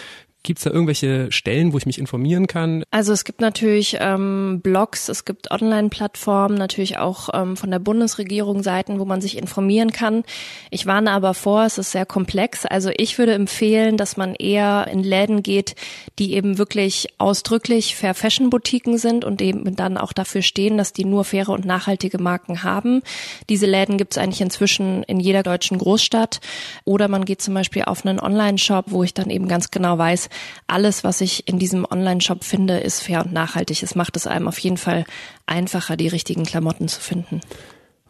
Gibt 0.46 0.60
es 0.60 0.64
da 0.64 0.70
irgendwelche 0.70 1.32
Stellen, 1.32 1.72
wo 1.72 1.78
ich 1.78 1.87
mich 1.87 1.98
informieren 1.98 2.46
kann? 2.46 2.84
Also 2.93 3.12
es 3.12 3.25
gibt 3.25 3.40
natürlich 3.40 3.96
ähm, 3.98 4.60
Blogs, 4.62 5.08
es 5.08 5.25
gibt 5.25 5.50
Online-Plattformen, 5.50 6.56
natürlich 6.56 6.98
auch 6.98 7.31
ähm, 7.34 7.56
von 7.56 7.72
der 7.72 7.81
Bundesregierung 7.81 8.62
Seiten, 8.62 9.00
wo 9.00 9.04
man 9.04 9.20
sich 9.20 9.37
informieren 9.38 9.90
kann. 9.90 10.22
Ich 10.70 10.87
warne 10.87 11.10
aber 11.10 11.34
vor, 11.34 11.64
es 11.64 11.78
ist 11.78 11.90
sehr 11.90 12.06
komplex. 12.06 12.64
Also 12.64 12.90
ich 12.96 13.19
würde 13.19 13.34
empfehlen, 13.34 13.96
dass 13.96 14.16
man 14.16 14.37
eher 14.37 14.87
in 14.87 15.02
Läden 15.02 15.43
geht, 15.43 15.75
die 16.20 16.34
eben 16.34 16.58
wirklich 16.58 17.08
ausdrücklich 17.19 17.96
Fair 17.96 18.14
Fashion 18.14 18.49
Boutiquen 18.49 18.99
sind 18.99 19.25
und 19.25 19.42
eben 19.42 19.75
dann 19.75 19.99
auch 19.99 20.12
dafür 20.12 20.42
stehen, 20.42 20.78
dass 20.78 20.92
die 20.92 21.04
nur 21.04 21.25
faire 21.25 21.49
und 21.49 21.64
nachhaltige 21.64 22.18
Marken 22.18 22.62
haben. 22.62 23.02
Diese 23.49 23.66
Läden 23.66 23.99
gibt 23.99 24.12
es 24.12 24.18
eigentlich 24.18 24.42
inzwischen 24.42 25.02
in 25.02 25.18
jeder 25.18 25.42
deutschen 25.42 25.78
Großstadt. 25.78 26.38
Oder 26.85 27.09
man 27.09 27.25
geht 27.25 27.42
zum 27.42 27.54
Beispiel 27.54 27.82
auf 27.82 28.06
einen 28.06 28.21
Online-Shop, 28.21 28.85
wo 28.90 29.02
ich 29.02 29.12
dann 29.12 29.28
eben 29.28 29.49
ganz 29.49 29.73
genau 29.73 29.99
weiß, 29.99 30.28
alles, 30.66 31.05
was 31.05 31.21
ich 31.21 31.49
in 31.49 31.59
diesem 31.59 31.87
Online-Shop 31.88 32.45
finde, 32.45 32.78
ist 32.78 33.02
fair 33.02 33.25
und 33.25 33.33
nachhaltig. 33.33 33.83
Es 33.83 33.95
macht 33.95 34.16
es 34.16 34.26
einem 34.26 34.49
auf 34.49 34.59
jeden 34.59 34.76
Fall 34.76 35.05
einfacher, 35.47 35.97
die 35.97 36.09
richtigen 36.09 36.45
Klamotten 36.45 36.88
zu 36.88 37.00
finden. 37.00 37.40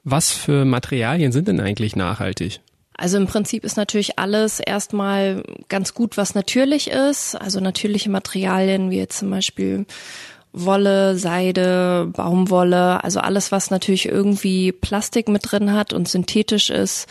Was 0.04 0.32
für 0.32 0.64
Materialien 0.64 1.32
sind 1.32 1.48
denn 1.48 1.60
eigentlich 1.60 1.96
nachhaltig? 1.96 2.60
Also 2.96 3.18
im 3.18 3.26
Prinzip 3.26 3.64
ist 3.64 3.76
natürlich 3.76 4.18
alles 4.18 4.58
erstmal 4.58 5.42
ganz 5.68 5.92
gut, 5.92 6.16
was 6.16 6.34
natürlich 6.34 6.88
ist. 6.88 7.34
Also 7.34 7.60
natürliche 7.60 8.08
Materialien 8.08 8.90
wie 8.90 8.98
jetzt 8.98 9.18
zum 9.18 9.30
Beispiel 9.30 9.84
Wolle, 10.52 11.18
Seide, 11.18 12.08
Baumwolle, 12.14 13.04
also 13.04 13.20
alles, 13.20 13.52
was 13.52 13.70
natürlich 13.70 14.06
irgendwie 14.06 14.72
Plastik 14.72 15.28
mit 15.28 15.50
drin 15.50 15.72
hat 15.74 15.92
und 15.92 16.08
synthetisch 16.08 16.70
ist, 16.70 17.06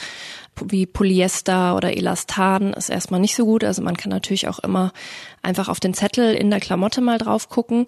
wie 0.63 0.85
Polyester 0.85 1.75
oder 1.75 1.95
Elastan 1.95 2.73
ist 2.73 2.89
erstmal 2.89 3.19
nicht 3.19 3.35
so 3.35 3.45
gut. 3.45 3.63
Also 3.63 3.81
man 3.81 3.97
kann 3.97 4.09
natürlich 4.09 4.47
auch 4.47 4.59
immer 4.59 4.93
einfach 5.41 5.69
auf 5.69 5.79
den 5.79 5.93
Zettel 5.93 6.33
in 6.33 6.49
der 6.49 6.59
Klamotte 6.59 7.01
mal 7.01 7.17
drauf 7.17 7.49
gucken. 7.49 7.85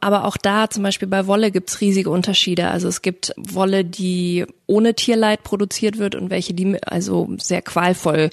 Aber 0.00 0.24
auch 0.24 0.36
da, 0.36 0.70
zum 0.70 0.82
Beispiel 0.82 1.08
bei 1.08 1.26
Wolle, 1.26 1.50
gibt's 1.50 1.80
riesige 1.80 2.10
Unterschiede. 2.10 2.68
Also 2.68 2.88
es 2.88 3.02
gibt 3.02 3.32
Wolle, 3.36 3.84
die 3.84 4.46
ohne 4.66 4.94
Tierleid 4.94 5.42
produziert 5.42 5.98
wird 5.98 6.14
und 6.14 6.30
welche, 6.30 6.54
die 6.54 6.82
also 6.82 7.28
sehr 7.38 7.62
qualvoll 7.62 8.30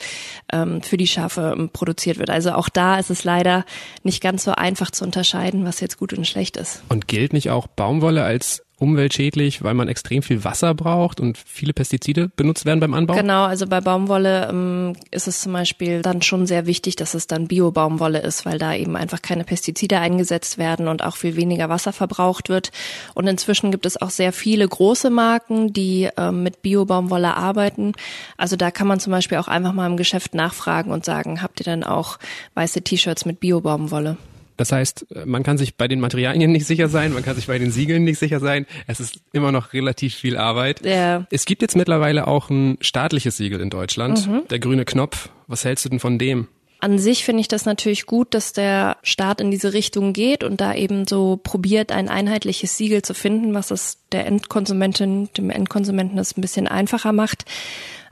ähm, 0.52 0.82
für 0.82 0.98
die 0.98 1.08
Schafe 1.08 1.56
ähm, 1.58 1.70
produziert 1.70 2.18
wird. 2.18 2.30
Also 2.30 2.52
auch 2.52 2.70
da 2.70 3.00
ist 3.00 3.10
es 3.10 3.24
leider 3.24 3.66
nicht 4.04 4.22
ganz 4.22 4.44
so 4.44 4.52
einfach 4.52 4.92
zu 4.92 5.04
unterscheiden, 5.04 5.66
was 5.66 5.80
jetzt 5.80 5.98
gut 5.98 6.14
und 6.14 6.26
schlecht 6.26 6.58
ist. 6.58 6.84
Und 6.90 7.08
gilt 7.08 7.34
nicht 7.34 7.50
auch 7.50 7.68
Baumwolle 7.68 8.24
als 8.24 8.64
umweltschädlich, 8.80 9.64
weil 9.64 9.74
man 9.74 9.88
extrem 9.88 10.22
viel 10.24 10.44
Wasser 10.44 10.74
braucht 10.74 11.20
und 11.20 11.38
viele 11.38 11.74
Pestizide 11.74 12.30
benutzt 12.36 12.66
werden 12.66 12.80
beim 12.80 12.94
Anbau? 12.94 13.16
Genau, 13.16 13.46
also 13.46 13.68
bei 13.68 13.82
Baumwolle 13.82 14.50
ähm, 14.50 14.94
ist 15.12 15.28
es 15.28 15.42
zum 15.42 15.54
Beispiel 15.54 16.02
dann 16.02 16.22
schon 16.22 16.48
sehr 16.48 16.66
wichtig, 16.66 16.96
dass 16.96 17.14
es 17.14 17.28
dann 17.28 17.48
Bio-Baumwolle 17.48 18.20
ist, 18.20 18.46
weil 18.46 18.58
da 18.58 18.74
eben 18.74 18.96
einfach 18.96 19.22
keine 19.22 19.44
Pestizide 19.44 20.00
eingesetzt 20.00 20.58
werden 20.58 20.88
und 20.88 21.04
auch 21.04 21.16
viel 21.16 21.36
weniger 21.36 21.70
Wasser 21.70 21.94
verbraucht 21.94 22.50
wird. 22.50 22.72
Und 23.14 23.28
inzwischen 23.28 23.72
gibt 23.72 23.86
es 23.86 24.02
auch 24.02 24.10
sehr 24.10 24.34
viele 24.34 24.68
große 24.68 25.10
Marken, 25.10 25.74
die 25.74 26.10
ähm, 26.18 26.44
mit 26.44 26.62
Bio-Baumwolle 26.62 27.36
arbeiten. 27.36 27.94
Also 28.38 28.56
da 28.56 28.72
kann 28.72 28.88
man 28.88 29.00
zum 29.00 29.12
Beispiel 29.12 29.38
auch 29.38 29.48
einfach 29.48 29.74
mal 29.74 29.88
im 29.88 29.98
Geschäft 29.98 30.34
nachfragen 30.34 30.92
und 30.92 31.06
sagen, 31.06 31.42
habt 31.42 31.60
ihr 31.60 31.66
denn 31.66 31.84
auch 31.84 32.18
weiße 32.56 32.82
T-Shirts 32.82 33.26
mit 33.26 33.40
Bio-Baumwolle? 33.40 34.18
Das 34.60 34.74
heißt, 34.74 35.06
man 35.26 35.44
kann 35.44 35.58
sich 35.58 35.76
bei 35.76 35.88
den 35.88 36.02
Materialien 36.02 36.52
nicht 36.52 36.68
sicher 36.68 36.90
sein, 36.90 37.14
man 37.14 37.24
kann 37.24 37.38
sich 37.38 37.48
bei 37.48 37.58
den 37.58 37.72
Siegeln 37.72 38.04
nicht 38.04 38.20
sicher 38.20 38.42
sein. 38.42 38.66
Es 38.88 39.00
ist 39.00 39.22
immer 39.32 39.54
noch 39.54 39.72
relativ 39.72 40.14
viel 40.14 40.36
Arbeit. 40.36 40.86
Ja. 40.86 41.26
Es 41.32 41.46
gibt 41.46 41.62
jetzt 41.62 41.78
mittlerweile 41.78 42.28
auch 42.28 42.50
ein 42.50 42.78
staatliches 42.82 43.38
Siegel 43.38 43.62
in 43.62 43.70
Deutschland, 43.70 44.28
mhm. 44.28 44.42
der 44.50 44.60
grüne 44.60 44.84
Knopf. 44.84 45.30
Was 45.48 45.64
hältst 45.64 45.86
du 45.86 45.90
denn 45.90 46.02
von 46.02 46.20
dem? 46.20 46.50
An 46.82 47.00
sich 47.00 47.24
finde 47.24 47.40
ich 47.40 47.48
das 47.48 47.64
natürlich 47.64 48.06
gut, 48.06 48.34
dass 48.34 48.52
der 48.52 48.98
Staat 49.02 49.40
in 49.40 49.50
diese 49.50 49.72
Richtung 49.72 50.12
geht 50.12 50.44
und 50.44 50.60
da 50.60 50.76
eben 50.76 51.08
so 51.08 51.40
probiert, 51.42 51.94
ein 51.94 52.10
einheitliches 52.10 52.76
Siegel 52.76 53.02
zu 53.02 53.14
finden, 53.14 53.54
was 53.54 53.72
es 53.72 54.00
der 54.12 54.26
Endkonsumentin, 54.26 55.30
dem 55.38 55.52
Endkonsumenten 55.52 56.18
das 56.18 56.36
ein 56.36 56.42
bisschen 56.42 56.68
einfacher 56.68 57.14
macht. 57.14 57.46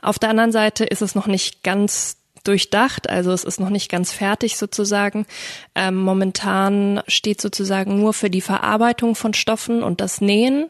Auf 0.01 0.17
der 0.17 0.29
anderen 0.29 0.53
Seite 0.53 0.85
ist 0.85 1.01
es 1.01 1.13
noch 1.13 1.27
nicht 1.27 1.63
ganz 1.63 2.15
durchdacht, 2.47 3.09
also 3.09 3.31
es 3.31 3.43
ist 3.43 3.59
noch 3.59 3.69
nicht 3.69 3.89
ganz 3.89 4.11
fertig 4.11 4.57
sozusagen. 4.57 5.25
Ähm, 5.75 5.95
momentan 5.95 7.01
steht 7.07 7.41
sozusagen 7.41 7.99
nur 7.99 8.13
für 8.13 8.29
die 8.29 8.41
Verarbeitung 8.41 9.15
von 9.15 9.33
Stoffen 9.33 9.83
und 9.83 10.01
das 10.01 10.21
Nähen. 10.21 10.67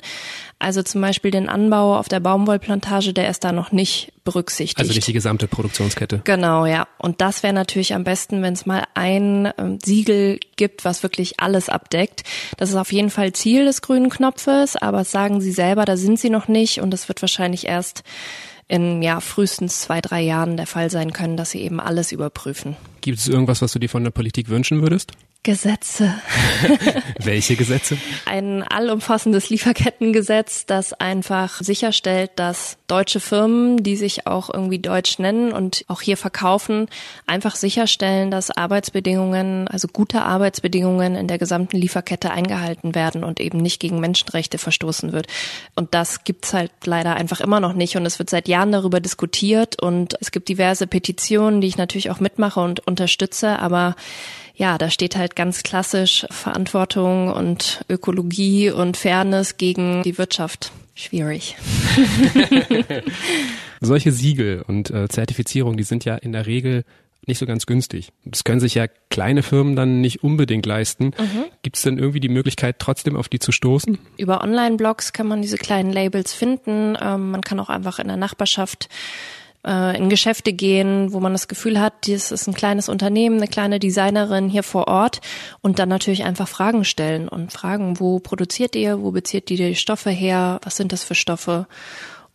Also 0.59 0.81
zum 0.81 1.01
Beispiel 1.01 1.29
den 1.29 1.49
Anbau 1.49 1.97
auf 1.97 2.09
der 2.09 2.19
Baumwollplantage, 2.19 3.13
der 3.13 3.29
ist 3.29 3.43
da 3.43 3.51
noch 3.51 3.71
nicht 3.71 4.11
berücksichtigt. 4.23 4.79
Also 4.79 4.91
nicht 4.91 5.07
die 5.07 5.13
gesamte 5.13 5.47
Produktionskette. 5.47 6.21
Genau, 6.23 6.65
ja. 6.65 6.87
Und 6.97 7.21
das 7.21 7.43
wäre 7.43 7.53
natürlich 7.53 7.93
am 7.93 8.03
besten, 8.03 8.41
wenn 8.41 8.53
es 8.53 8.65
mal 8.65 8.83
ein 8.95 9.53
ähm, 9.59 9.77
Siegel 9.83 10.39
gibt, 10.55 10.83
was 10.83 11.03
wirklich 11.03 11.39
alles 11.39 11.69
abdeckt. 11.69 12.23
Das 12.57 12.69
ist 12.69 12.75
auf 12.75 12.91
jeden 12.91 13.11
Fall 13.11 13.33
Ziel 13.33 13.65
des 13.65 13.83
grünen 13.83 14.09
Knopfes, 14.09 14.75
aber 14.75 15.03
sagen 15.03 15.41
Sie 15.41 15.51
selber, 15.51 15.85
da 15.85 15.95
sind 15.95 16.19
Sie 16.19 16.31
noch 16.31 16.47
nicht 16.47 16.81
und 16.81 16.91
es 16.91 17.07
wird 17.07 17.21
wahrscheinlich 17.21 17.67
erst 17.67 18.03
in 18.67 19.01
ja 19.01 19.19
frühestens 19.19 19.81
zwei, 19.81 20.01
drei 20.01 20.21
Jahren 20.21 20.57
der 20.57 20.67
Fall 20.67 20.89
sein 20.89 21.13
können, 21.13 21.37
dass 21.37 21.51
sie 21.51 21.61
eben 21.61 21.79
alles 21.79 22.11
überprüfen. 22.11 22.75
Gibt 23.01 23.19
es 23.19 23.27
irgendwas, 23.27 23.61
was 23.61 23.71
du 23.71 23.79
dir 23.79 23.89
von 23.89 24.03
der 24.03 24.11
Politik 24.11 24.49
wünschen 24.49 24.81
würdest? 24.81 25.13
Gesetze. 25.43 26.13
Welche 27.19 27.55
Gesetze? 27.55 27.97
Ein 28.25 28.63
allumfassendes 28.63 29.49
Lieferkettengesetz, 29.49 30.65
das 30.65 30.93
einfach 30.93 31.61
sicherstellt, 31.61 32.31
dass 32.35 32.77
deutsche 32.87 33.19
Firmen, 33.19 33.77
die 33.83 33.95
sich 33.95 34.27
auch 34.27 34.53
irgendwie 34.53 34.79
deutsch 34.79 35.19
nennen 35.19 35.53
und 35.53 35.85
auch 35.87 36.01
hier 36.01 36.17
verkaufen, 36.17 36.87
einfach 37.25 37.55
sicherstellen, 37.55 38.31
dass 38.31 38.51
Arbeitsbedingungen, 38.51 39.67
also 39.67 39.87
gute 39.87 40.21
Arbeitsbedingungen 40.21 41.15
in 41.15 41.27
der 41.27 41.37
gesamten 41.37 41.77
Lieferkette 41.77 42.31
eingehalten 42.31 42.95
werden 42.95 43.23
und 43.23 43.39
eben 43.39 43.57
nicht 43.59 43.79
gegen 43.79 43.99
Menschenrechte 43.99 44.57
verstoßen 44.57 45.13
wird. 45.13 45.27
Und 45.75 45.93
das 45.93 46.23
gibt's 46.23 46.53
halt 46.53 46.71
leider 46.85 47.15
einfach 47.15 47.39
immer 47.39 47.59
noch 47.59 47.73
nicht 47.73 47.95
und 47.95 48.05
es 48.05 48.19
wird 48.19 48.29
seit 48.29 48.47
Jahren 48.47 48.71
darüber 48.71 48.99
diskutiert 48.99 49.81
und 49.81 50.15
es 50.19 50.31
gibt 50.31 50.49
diverse 50.49 50.87
Petitionen, 50.87 51.61
die 51.61 51.67
ich 51.67 51.77
natürlich 51.77 52.09
auch 52.09 52.19
mitmache 52.19 52.59
und 52.59 52.85
unterstütze, 52.85 53.59
aber 53.59 53.95
ja, 54.57 54.79
da 54.79 54.89
steht 54.89 55.15
halt 55.15 55.35
ganz 55.35 55.61
klassisch 55.61 56.25
Verantwortung 56.31 57.31
und 57.31 57.85
Ökologie 57.89 58.71
und 58.71 58.97
Fairness 58.97 59.57
gegen 59.57 60.01
die 60.01 60.17
Wirtschaft. 60.17 60.71
Schwierig. 60.95 61.55
Solche 63.81 64.11
Siegel 64.11 64.63
und 64.67 64.89
äh, 64.89 65.07
Zertifizierung, 65.07 65.77
die 65.77 65.83
sind 65.83 66.05
ja 66.05 66.15
in 66.15 66.31
der 66.31 66.47
Regel 66.47 66.83
nicht 67.27 67.37
so 67.37 67.45
ganz 67.45 67.67
günstig. 67.67 68.09
Das 68.25 68.43
können 68.43 68.59
sich 68.59 68.73
ja 68.73 68.87
kleine 69.09 69.43
Firmen 69.43 69.75
dann 69.75 70.01
nicht 70.01 70.23
unbedingt 70.23 70.65
leisten. 70.65 71.07
Mhm. 71.17 71.45
Gibt 71.61 71.75
es 71.75 71.83
denn 71.83 71.99
irgendwie 71.99 72.21
die 72.21 72.29
Möglichkeit, 72.29 72.77
trotzdem 72.79 73.15
auf 73.15 73.29
die 73.29 73.39
zu 73.39 73.51
stoßen? 73.51 73.99
Über 74.17 74.41
Online-Blogs 74.41 75.13
kann 75.13 75.27
man 75.27 75.41
diese 75.41 75.57
kleinen 75.57 75.91
Labels 75.91 76.33
finden. 76.33 76.97
Ähm, 76.99 77.31
man 77.31 77.41
kann 77.41 77.59
auch 77.59 77.69
einfach 77.69 77.99
in 77.99 78.07
der 78.07 78.17
Nachbarschaft 78.17 78.89
äh, 79.67 79.97
in 79.97 80.09
Geschäfte 80.09 80.53
gehen, 80.53 81.13
wo 81.13 81.19
man 81.19 81.33
das 81.33 81.47
Gefühl 81.47 81.79
hat, 81.79 82.07
das 82.07 82.31
ist 82.31 82.47
ein 82.47 82.53
kleines 82.53 82.89
Unternehmen, 82.89 83.37
eine 83.37 83.47
kleine 83.47 83.79
Designerin 83.79 84.49
hier 84.49 84.63
vor 84.63 84.87
Ort 84.87 85.21
und 85.61 85.79
dann 85.79 85.89
natürlich 85.89 86.23
einfach 86.23 86.47
Fragen 86.47 86.85
stellen 86.85 87.27
und 87.27 87.51
fragen, 87.51 87.99
wo 87.99 88.19
produziert 88.19 88.75
ihr, 88.75 89.01
wo 89.01 89.11
bezieht 89.11 89.51
ihr 89.51 89.57
die 89.57 89.75
Stoffe 89.75 90.09
her, 90.09 90.59
was 90.63 90.77
sind 90.77 90.91
das 90.93 91.03
für 91.03 91.15
Stoffe? 91.15 91.67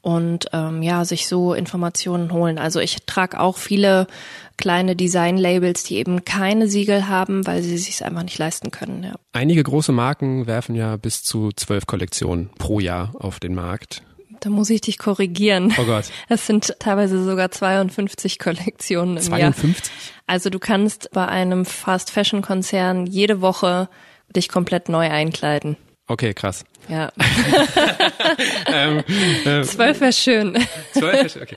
und 0.03 0.47
ähm, 0.53 0.83
ja, 0.83 1.05
sich 1.05 1.29
so 1.29 1.55
Informationen 1.55 2.33
holen. 2.33 2.59
Also 2.59 2.81
ich 2.81 3.07
trage 3.07 3.39
auch 3.39 3.57
viele 3.57 4.09
kleine 4.57 4.97
Design-Labels, 4.97 5.85
die 5.85 5.97
eben 5.97 6.25
keine 6.25 6.67
Siegel 6.67 7.09
haben, 7.09 7.47
weil 7.47 7.63
sie 7.63 7.79
sich 7.79 8.05
einfach 8.05 8.25
nicht 8.25 8.37
leisten 8.37 8.73
können. 8.73 9.05
Ja. 9.05 9.15
Einige 9.33 9.63
große 9.63 9.93
Marken 9.93 10.47
werfen 10.47 10.75
ja 10.75 10.97
bis 10.97 11.23
zu 11.23 11.51
zwölf 11.53 11.87
Kollektionen 11.87 12.51
pro 12.59 12.81
Jahr 12.81 13.13
auf 13.15 13.39
den 13.39 13.55
Markt. 13.55 14.03
Da 14.43 14.51
muss 14.51 14.71
ich 14.71 14.81
dich 14.81 14.99
korrigieren. 14.99 15.73
Oh 15.79 15.85
Gott. 15.85 16.07
Es 16.29 16.49
sind 16.49 16.75
teilweise 16.81 17.23
sogar 17.25 17.53
52 17.53 18.41
Kollektionen 18.41 19.17
im 19.17 19.23
52? 19.23 19.85
Jahr. 19.85 19.95
Also 20.27 20.51
du 20.51 20.59
kannst 20.59 21.11
bei 21.13 21.27
einem 21.27 21.65
Fast 21.65 22.11
Fashion 22.11 22.43
Konzern 22.43 23.07
jede 23.07 23.41
Woche 23.41 23.89
dich 24.35 24.49
komplett 24.49 24.89
neu 24.89 25.09
einkleiden. 25.09 25.77
Okay, 26.09 26.35
krass. 26.35 26.65
Ja. 26.89 27.13
ähm, 28.67 29.05
ähm, 29.47 29.65
Zwölf 29.65 30.01
wäre 30.01 30.13
schön. 30.13 30.59
Zwölf 30.93 31.13
wäre 31.15 31.29
schön, 31.29 31.43
okay. 31.43 31.57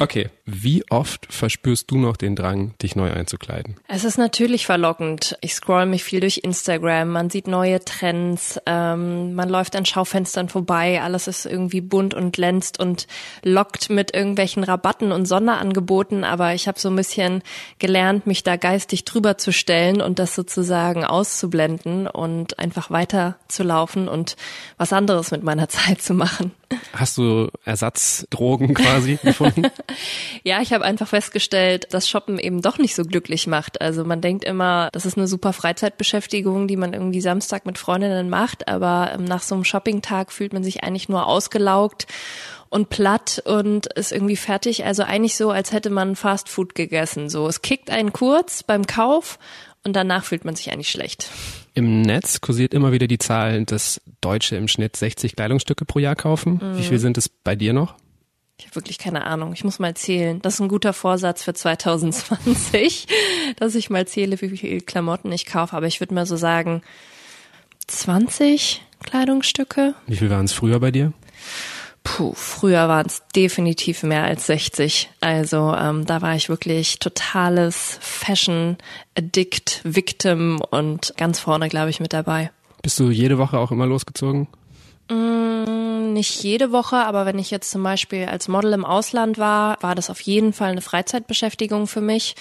Okay, 0.00 0.30
wie 0.44 0.84
oft 0.90 1.32
verspürst 1.32 1.90
du 1.90 1.98
noch 1.98 2.16
den 2.16 2.36
Drang, 2.36 2.74
dich 2.82 2.94
neu 2.94 3.10
einzukleiden? 3.10 3.76
Es 3.88 4.04
ist 4.04 4.18
natürlich 4.18 4.66
verlockend. 4.66 5.36
Ich 5.40 5.54
scroll 5.54 5.86
mich 5.86 6.04
viel 6.04 6.20
durch 6.20 6.38
Instagram, 6.38 7.10
man 7.10 7.30
sieht 7.30 7.48
neue 7.48 7.84
Trends, 7.84 8.60
ähm, 8.66 9.34
man 9.34 9.48
läuft 9.48 9.74
an 9.74 9.86
Schaufenstern 9.86 10.48
vorbei, 10.48 11.00
alles 11.02 11.28
ist 11.28 11.46
irgendwie 11.46 11.80
bunt 11.80 12.14
und 12.14 12.32
glänzt 12.32 12.78
und 12.78 13.06
lockt 13.42 13.90
mit 13.90 14.14
irgendwelchen 14.14 14.64
Rabatten 14.64 15.12
und 15.12 15.26
Sonderangeboten, 15.26 16.24
aber 16.24 16.54
ich 16.54 16.68
habe 16.68 16.78
so 16.78 16.90
ein 16.90 16.96
bisschen 16.96 17.42
gelernt, 17.78 18.26
mich 18.26 18.42
da 18.42 18.56
geistig 18.56 19.04
drüber 19.04 19.38
zu 19.38 19.52
stellen 19.52 20.00
und 20.02 20.18
das 20.18 20.34
sozusagen 20.34 21.04
auszublenden 21.04 22.06
und 22.06 22.58
einfach 22.58 22.90
weiter 22.90 23.36
zu 23.48 23.62
laufen 23.62 24.08
und 24.08 24.36
was 24.76 24.92
anderes 24.92 25.30
mit 25.30 25.42
meiner 25.42 25.68
Zeit 25.68 26.02
zu 26.02 26.14
machen. 26.14 26.52
Hast 26.92 27.16
du 27.16 27.48
Ersatzdrogen 27.64 28.74
quasi 28.74 29.18
gefunden? 29.22 29.66
ja, 30.42 30.60
ich 30.60 30.72
habe 30.72 30.84
einfach 30.84 31.08
festgestellt, 31.08 31.88
dass 31.92 32.08
Shoppen 32.08 32.38
eben 32.38 32.60
doch 32.60 32.78
nicht 32.78 32.94
so 32.94 33.04
glücklich 33.04 33.46
macht. 33.46 33.80
Also 33.80 34.04
man 34.04 34.20
denkt 34.20 34.44
immer, 34.44 34.90
das 34.92 35.06
ist 35.06 35.16
eine 35.16 35.26
super 35.26 35.52
Freizeitbeschäftigung, 35.52 36.68
die 36.68 36.76
man 36.76 36.92
irgendwie 36.92 37.20
Samstag 37.20 37.66
mit 37.66 37.78
Freundinnen 37.78 38.28
macht, 38.28 38.68
aber 38.68 39.12
ähm, 39.14 39.24
nach 39.24 39.42
so 39.42 39.54
einem 39.54 39.64
Shoppingtag 39.64 40.30
fühlt 40.32 40.52
man 40.52 40.62
sich 40.62 40.84
eigentlich 40.84 41.08
nur 41.08 41.26
ausgelaugt 41.26 42.06
und 42.70 42.90
platt 42.90 43.42
und 43.44 43.86
ist 43.94 44.12
irgendwie 44.12 44.36
fertig. 44.36 44.84
Also 44.84 45.02
eigentlich 45.02 45.36
so, 45.36 45.50
als 45.50 45.72
hätte 45.72 45.90
man 45.90 46.16
Fast 46.16 46.48
Food 46.48 46.74
gegessen. 46.74 47.30
So, 47.30 47.46
es 47.48 47.62
kickt 47.62 47.90
einen 47.90 48.12
kurz 48.12 48.62
beim 48.62 48.86
Kauf 48.86 49.38
und 49.84 49.94
danach 49.94 50.24
fühlt 50.24 50.44
man 50.44 50.54
sich 50.54 50.70
eigentlich 50.72 50.90
schlecht. 50.90 51.30
Im 51.78 52.02
Netz 52.02 52.40
kursiert 52.40 52.74
immer 52.74 52.90
wieder 52.90 53.06
die 53.06 53.18
Zahl, 53.18 53.64
dass 53.64 54.00
Deutsche 54.20 54.56
im 54.56 54.66
Schnitt 54.66 54.96
60 54.96 55.36
Kleidungsstücke 55.36 55.84
pro 55.84 56.00
Jahr 56.00 56.16
kaufen. 56.16 56.54
Mhm. 56.60 56.76
Wie 56.76 56.82
viel 56.82 56.98
sind 56.98 57.16
es 57.16 57.28
bei 57.28 57.54
dir 57.54 57.72
noch? 57.72 57.94
Ich 58.58 58.66
habe 58.66 58.74
wirklich 58.74 58.98
keine 58.98 59.24
Ahnung. 59.24 59.52
Ich 59.52 59.62
muss 59.62 59.78
mal 59.78 59.94
zählen. 59.94 60.42
Das 60.42 60.54
ist 60.54 60.60
ein 60.60 60.66
guter 60.66 60.92
Vorsatz 60.92 61.44
für 61.44 61.54
2020, 61.54 63.06
dass 63.58 63.76
ich 63.76 63.90
mal 63.90 64.08
zähle, 64.08 64.40
wie 64.40 64.56
viele 64.56 64.80
Klamotten 64.80 65.30
ich 65.30 65.46
kaufe. 65.46 65.76
Aber 65.76 65.86
ich 65.86 66.00
würde 66.00 66.14
mal 66.14 66.26
so 66.26 66.34
sagen, 66.34 66.82
20 67.86 68.84
Kleidungsstücke. 69.04 69.94
Wie 70.08 70.16
viel 70.16 70.30
waren 70.30 70.46
es 70.46 70.52
früher 70.52 70.80
bei 70.80 70.90
dir? 70.90 71.12
Puh, 72.04 72.32
früher 72.34 72.88
waren 72.88 73.06
es 73.06 73.22
definitiv 73.34 74.02
mehr 74.02 74.24
als 74.24 74.46
60. 74.46 75.10
Also 75.20 75.74
ähm, 75.74 76.06
da 76.06 76.22
war 76.22 76.34
ich 76.34 76.48
wirklich 76.48 76.98
totales 76.98 77.98
Fashion-Addict, 78.00 79.82
Victim 79.84 80.60
und 80.70 81.14
ganz 81.16 81.38
vorne, 81.40 81.68
glaube 81.68 81.90
ich, 81.90 82.00
mit 82.00 82.12
dabei. 82.12 82.50
Bist 82.82 82.98
du 82.98 83.10
jede 83.10 83.38
Woche 83.38 83.58
auch 83.58 83.70
immer 83.70 83.86
losgezogen? 83.86 84.48
Mm, 85.10 86.12
nicht 86.12 86.42
jede 86.42 86.72
Woche, 86.72 86.96
aber 86.96 87.26
wenn 87.26 87.38
ich 87.38 87.50
jetzt 87.50 87.70
zum 87.70 87.82
Beispiel 87.82 88.26
als 88.26 88.48
Model 88.48 88.72
im 88.72 88.84
Ausland 88.84 89.38
war, 89.38 89.76
war 89.82 89.94
das 89.94 90.10
auf 90.10 90.20
jeden 90.20 90.52
Fall 90.52 90.70
eine 90.70 90.80
Freizeitbeschäftigung 90.80 91.86
für 91.86 92.00
mich 92.00 92.34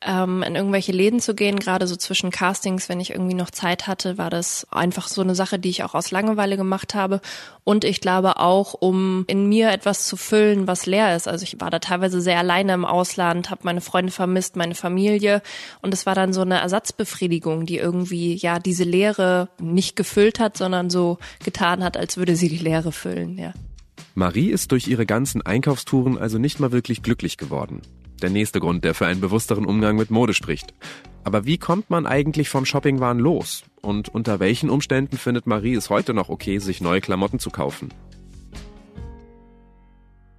ähm, 0.00 0.42
in 0.42 0.54
irgendwelche 0.54 0.92
Läden 0.92 1.20
zu 1.20 1.34
gehen, 1.34 1.58
gerade 1.58 1.86
so 1.86 1.96
zwischen 1.96 2.30
Castings, 2.30 2.88
wenn 2.88 3.00
ich 3.00 3.10
irgendwie 3.10 3.34
noch 3.34 3.50
Zeit 3.50 3.86
hatte, 3.86 4.16
war 4.16 4.30
das 4.30 4.66
einfach 4.70 5.08
so 5.08 5.22
eine 5.22 5.34
Sache, 5.34 5.58
die 5.58 5.70
ich 5.70 5.82
auch 5.82 5.94
aus 5.94 6.10
Langeweile 6.10 6.56
gemacht 6.56 6.94
habe. 6.94 7.20
Und 7.64 7.84
ich 7.84 8.00
glaube 8.00 8.38
auch, 8.38 8.74
um 8.74 9.24
in 9.26 9.48
mir 9.48 9.70
etwas 9.70 10.06
zu 10.06 10.16
füllen, 10.16 10.66
was 10.66 10.86
leer 10.86 11.16
ist. 11.16 11.26
Also 11.26 11.42
ich 11.42 11.60
war 11.60 11.70
da 11.70 11.80
teilweise 11.80 12.20
sehr 12.20 12.38
alleine 12.38 12.74
im 12.74 12.84
Ausland, 12.84 13.50
habe 13.50 13.62
meine 13.64 13.80
Freunde 13.80 14.12
vermisst, 14.12 14.56
meine 14.56 14.76
Familie. 14.76 15.42
Und 15.82 15.92
es 15.92 16.06
war 16.06 16.14
dann 16.14 16.32
so 16.32 16.42
eine 16.42 16.60
Ersatzbefriedigung, 16.60 17.66
die 17.66 17.78
irgendwie 17.78 18.34
ja 18.34 18.60
diese 18.60 18.84
Leere 18.84 19.48
nicht 19.60 19.96
gefüllt 19.96 20.38
hat, 20.38 20.56
sondern 20.56 20.90
so 20.90 21.18
getan 21.44 21.82
hat, 21.82 21.96
als 21.96 22.16
würde 22.16 22.36
sie 22.36 22.48
die 22.48 22.58
Leere 22.58 22.92
füllen, 22.92 23.36
ja. 23.36 23.52
Marie 24.14 24.50
ist 24.50 24.72
durch 24.72 24.88
ihre 24.88 25.06
ganzen 25.06 25.42
Einkaufstouren 25.42 26.18
also 26.18 26.38
nicht 26.38 26.58
mal 26.58 26.72
wirklich 26.72 27.02
glücklich 27.02 27.36
geworden. 27.36 27.82
Der 28.22 28.30
nächste 28.30 28.58
Grund, 28.58 28.84
der 28.84 28.94
für 28.94 29.06
einen 29.06 29.20
bewussteren 29.20 29.64
Umgang 29.64 29.96
mit 29.96 30.10
Mode 30.10 30.34
spricht. 30.34 30.74
Aber 31.22 31.44
wie 31.44 31.58
kommt 31.58 31.90
man 31.90 32.06
eigentlich 32.06 32.48
vom 32.48 32.64
Shoppingwahn 32.64 33.18
los? 33.18 33.62
Und 33.80 34.08
unter 34.08 34.40
welchen 34.40 34.70
Umständen 34.70 35.18
findet 35.18 35.46
Marie 35.46 35.74
es 35.74 35.90
heute 35.90 36.14
noch 36.14 36.28
okay, 36.28 36.58
sich 36.58 36.80
neue 36.80 37.00
Klamotten 37.00 37.38
zu 37.38 37.50
kaufen? 37.50 37.90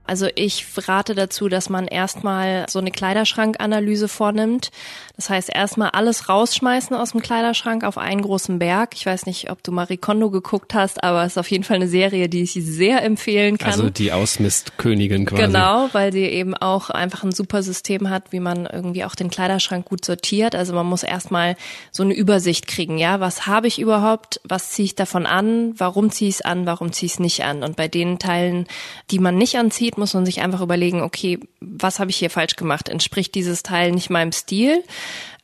Also 0.09 0.27
ich 0.33 0.65
rate 0.87 1.13
dazu, 1.13 1.49
dass 1.49 1.69
man 1.69 1.85
erstmal 1.85 2.65
so 2.67 2.79
eine 2.79 2.89
Kleiderschrankanalyse 2.89 4.07
vornimmt. 4.07 4.71
Das 5.15 5.29
heißt, 5.29 5.51
erstmal 5.53 5.91
alles 5.91 6.29
rausschmeißen 6.29 6.95
aus 6.95 7.11
dem 7.11 7.21
Kleiderschrank 7.21 7.83
auf 7.83 7.99
einen 7.99 8.23
großen 8.23 8.57
Berg. 8.57 8.95
Ich 8.95 9.05
weiß 9.05 9.27
nicht, 9.27 9.51
ob 9.51 9.61
du 9.61 9.71
Marie 9.71 9.97
Kondo 9.97 10.31
geguckt 10.31 10.73
hast, 10.73 11.03
aber 11.03 11.25
es 11.25 11.33
ist 11.33 11.37
auf 11.37 11.51
jeden 11.51 11.63
Fall 11.63 11.75
eine 11.75 11.87
Serie, 11.87 12.27
die 12.27 12.41
ich 12.41 12.53
sehr 12.53 13.03
empfehlen 13.03 13.59
kann. 13.59 13.69
Also 13.69 13.91
die 13.91 14.11
Ausmistkönigin 14.11 15.27
quasi. 15.27 15.43
Genau, 15.43 15.89
weil 15.91 16.11
sie 16.11 16.23
eben 16.23 16.55
auch 16.55 16.89
einfach 16.89 17.23
ein 17.23 17.31
super 17.31 17.61
System 17.61 18.09
hat, 18.09 18.31
wie 18.31 18.39
man 18.39 18.65
irgendwie 18.65 19.03
auch 19.03 19.13
den 19.13 19.29
Kleiderschrank 19.29 19.85
gut 19.85 20.03
sortiert. 20.03 20.55
Also 20.55 20.73
man 20.73 20.87
muss 20.87 21.03
erstmal 21.03 21.55
so 21.91 22.01
eine 22.01 22.15
Übersicht 22.15 22.65
kriegen, 22.65 22.97
ja, 22.97 23.19
was 23.19 23.45
habe 23.45 23.67
ich 23.67 23.77
überhaupt, 23.77 24.41
was 24.43 24.71
ziehe 24.71 24.87
ich 24.87 24.95
davon 24.95 25.27
an, 25.27 25.75
warum 25.77 26.09
ziehe 26.09 26.29
ich 26.29 26.35
es 26.35 26.41
an, 26.41 26.65
warum 26.65 26.93
ziehe 26.93 27.05
ich 27.05 27.13
es 27.13 27.19
nicht 27.19 27.43
an. 27.43 27.61
Und 27.61 27.75
bei 27.75 27.87
den 27.87 28.17
Teilen, 28.17 28.65
die 29.11 29.19
man 29.19 29.37
nicht 29.37 29.55
anzieht, 29.57 29.98
muss 29.99 30.13
man 30.13 30.25
sich 30.25 30.41
einfach 30.41 30.61
überlegen, 30.61 31.01
okay, 31.01 31.39
was 31.59 31.99
habe 31.99 32.09
ich 32.09 32.17
hier 32.17 32.29
falsch 32.29 32.55
gemacht? 32.55 32.89
Entspricht 32.89 33.35
dieses 33.35 33.61
Teil 33.63 33.91
nicht 33.91 34.09
meinem 34.09 34.31
Stil? 34.31 34.83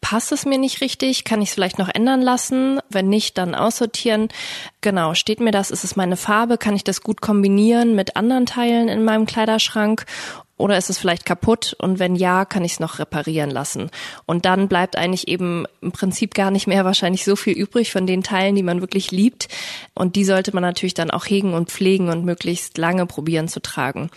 passt 0.06 0.32
es 0.32 0.46
mir 0.46 0.60
nicht 0.60 0.82
richtig? 0.82 1.24
Kann 1.24 1.42
ich 1.42 1.50
es 1.50 1.56
vielleicht 1.56 1.80
noch 1.80 1.90
ändern 1.92 2.22
lassen? 2.22 2.80
Wenn 2.90 3.10
nicht, 3.10 3.40
dann 3.40 3.56
aussortieren. 3.56 4.30
Genau, 4.82 5.16
steht 5.16 5.40
mir 5.40 5.50
das? 5.50 5.72
Ist 5.72 5.84
es 5.84 5.96
meine 5.96 6.16
Farbe? 6.16 6.60
Kann 6.60 6.76
ich 6.76 6.84
das 6.84 7.02
gut 7.02 7.22
kombinieren 7.22 7.96
mit 7.96 8.16
anderen 8.16 8.46
Teilen 8.46 8.88
in 8.88 9.04
meinem 9.04 9.26
Kleiderschrank? 9.26 10.06
Oder 10.58 10.78
ist 10.78 10.90
es 10.90 10.98
vielleicht 10.98 11.26
kaputt? 11.26 11.76
Und 11.80 12.00
wenn 12.00 12.16
ja, 12.16 12.46
kann 12.46 12.64
ich 12.64 12.74
es 12.74 12.80
noch 12.80 13.00
reparieren 13.00 13.50
lassen. 13.50 13.90
Und 14.26 14.46
dann 14.46 14.70
bleibt 14.70 14.96
eigentlich 14.96 15.28
eben 15.28 15.66
im 15.82 15.92
Prinzip 15.92 16.34
gar 16.34 16.50
nicht 16.50 16.66
mehr 16.66 16.86
wahrscheinlich 16.86 17.26
so 17.26 17.36
viel 17.36 17.58
übrig 17.58 17.92
von 17.92 18.08
den 18.08 18.24
Teilen, 18.24 18.56
die 18.56 18.64
man 18.64 18.80
wirklich 18.80 19.12
liebt. 19.12 19.50
Und 19.94 20.16
die 20.16 20.24
sollte 20.24 20.54
man 20.54 20.64
natürlich 20.64 20.94
dann 20.94 21.12
auch 21.12 21.26
hegen 21.26 21.54
und 21.54 21.70
pflegen 21.70 22.08
und 22.10 22.24
möglichst 22.24 22.78
lange 22.78 23.06
probieren 23.06 23.50
zu 23.50 23.62
tragen. 23.62 24.10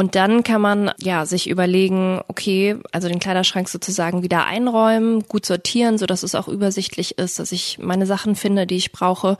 Und 0.00 0.14
dann 0.14 0.42
kann 0.44 0.62
man 0.62 0.92
ja 0.96 1.26
sich 1.26 1.46
überlegen, 1.46 2.22
okay, 2.26 2.78
also 2.90 3.06
den 3.06 3.18
Kleiderschrank 3.18 3.68
sozusagen 3.68 4.22
wieder 4.22 4.46
einräumen, 4.46 5.28
gut 5.28 5.44
sortieren, 5.44 5.98
so 5.98 6.06
dass 6.06 6.22
es 6.22 6.34
auch 6.34 6.48
übersichtlich 6.48 7.18
ist, 7.18 7.38
dass 7.38 7.52
ich 7.52 7.76
meine 7.82 8.06
Sachen 8.06 8.34
finde, 8.34 8.66
die 8.66 8.76
ich 8.76 8.92
brauche 8.92 9.36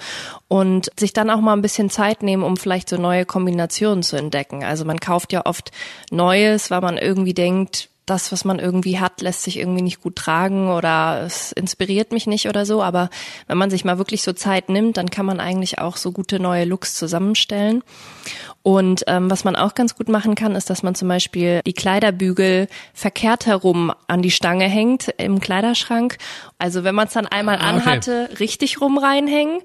und 0.49 0.90
sich 1.00 1.14
dann 1.14 1.31
auch 1.31 1.40
mal 1.40 1.55
ein 1.55 1.62
bisschen 1.62 1.88
Zeit 1.88 2.23
nehmen, 2.23 2.43
um 2.43 2.59
vielleicht 2.59 2.90
so 2.90 2.99
neue 2.99 3.25
Kombinationen 3.25 4.02
zu 4.02 4.17
entdecken. 4.17 4.62
Also 4.62 4.85
man 4.85 5.00
kauft 5.00 5.33
ja 5.33 5.47
oft 5.47 5.71
Neues, 6.11 6.71
weil 6.71 6.83
man 6.83 6.99
irgendwie 6.99 7.33
denkt, 7.33 7.88
das, 8.11 8.33
was 8.33 8.45
man 8.45 8.59
irgendwie 8.59 8.99
hat, 8.99 9.21
lässt 9.21 9.43
sich 9.43 9.59
irgendwie 9.59 9.83
nicht 9.83 10.02
gut 10.02 10.17
tragen 10.17 10.71
oder 10.71 11.23
es 11.25 11.52
inspiriert 11.52 12.12
mich 12.12 12.26
nicht 12.26 12.49
oder 12.49 12.67
so. 12.67 12.83
Aber 12.83 13.09
wenn 13.47 13.57
man 13.57 13.71
sich 13.71 13.85
mal 13.85 13.99
wirklich 13.99 14.23
so 14.23 14.33
Zeit 14.33 14.69
nimmt, 14.69 14.97
dann 14.97 15.11
kann 15.11 15.26
man 15.26 15.40
eigentlich 15.40 15.79
auch 15.79 15.97
so 15.97 16.12
gute 16.12 16.40
neue 16.40 16.64
Looks 16.64 16.95
zusammenstellen. 16.95 17.83
Und 18.62 19.05
ähm, 19.07 19.31
was 19.31 19.45
man 19.45 19.57
auch 19.57 19.75
ganz 19.75 19.95
gut 19.95 20.11
machen 20.11 20.35
kann, 20.35 20.55
ist, 20.55 20.69
dass 20.69 20.83
man 20.83 20.95
zum 20.95 21.09
Beispiel 21.09 21.61
die 21.64 21.73
Kleiderbügel 21.73 22.69
verkehrt 22.93 23.47
herum 23.47 23.90
an 24.07 24.21
die 24.21 24.31
Stange 24.31 24.67
hängt 24.67 25.09
im 25.17 25.40
Kleiderschrank. 25.40 26.19
Also 26.59 26.85
wenn 26.85 26.95
man 26.95 27.07
es 27.07 27.14
dann 27.14 27.26
einmal 27.26 27.57
ah, 27.57 27.61
okay. 27.61 27.69
anhatte, 27.69 28.29
richtig 28.38 28.83
rum 28.83 28.99
reinhängen 28.99 29.61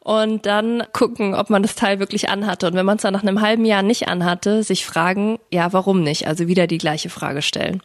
und 0.00 0.46
dann 0.46 0.82
gucken, 0.92 1.34
ob 1.34 1.48
man 1.48 1.62
das 1.62 1.76
Teil 1.76 2.00
wirklich 2.00 2.28
anhatte. 2.28 2.66
Und 2.66 2.74
wenn 2.74 2.86
man 2.86 2.96
es 2.96 3.02
dann 3.02 3.12
nach 3.12 3.22
einem 3.22 3.40
halben 3.40 3.64
Jahr 3.64 3.82
nicht 3.82 4.08
anhatte, 4.08 4.64
sich 4.64 4.84
fragen, 4.84 5.38
ja, 5.52 5.72
warum 5.72 6.02
nicht? 6.02 6.26
Also 6.26 6.48
wieder 6.48 6.66
die 6.66 6.78
gleiche 6.78 7.08
Frage 7.08 7.42
stellen. 7.42 7.82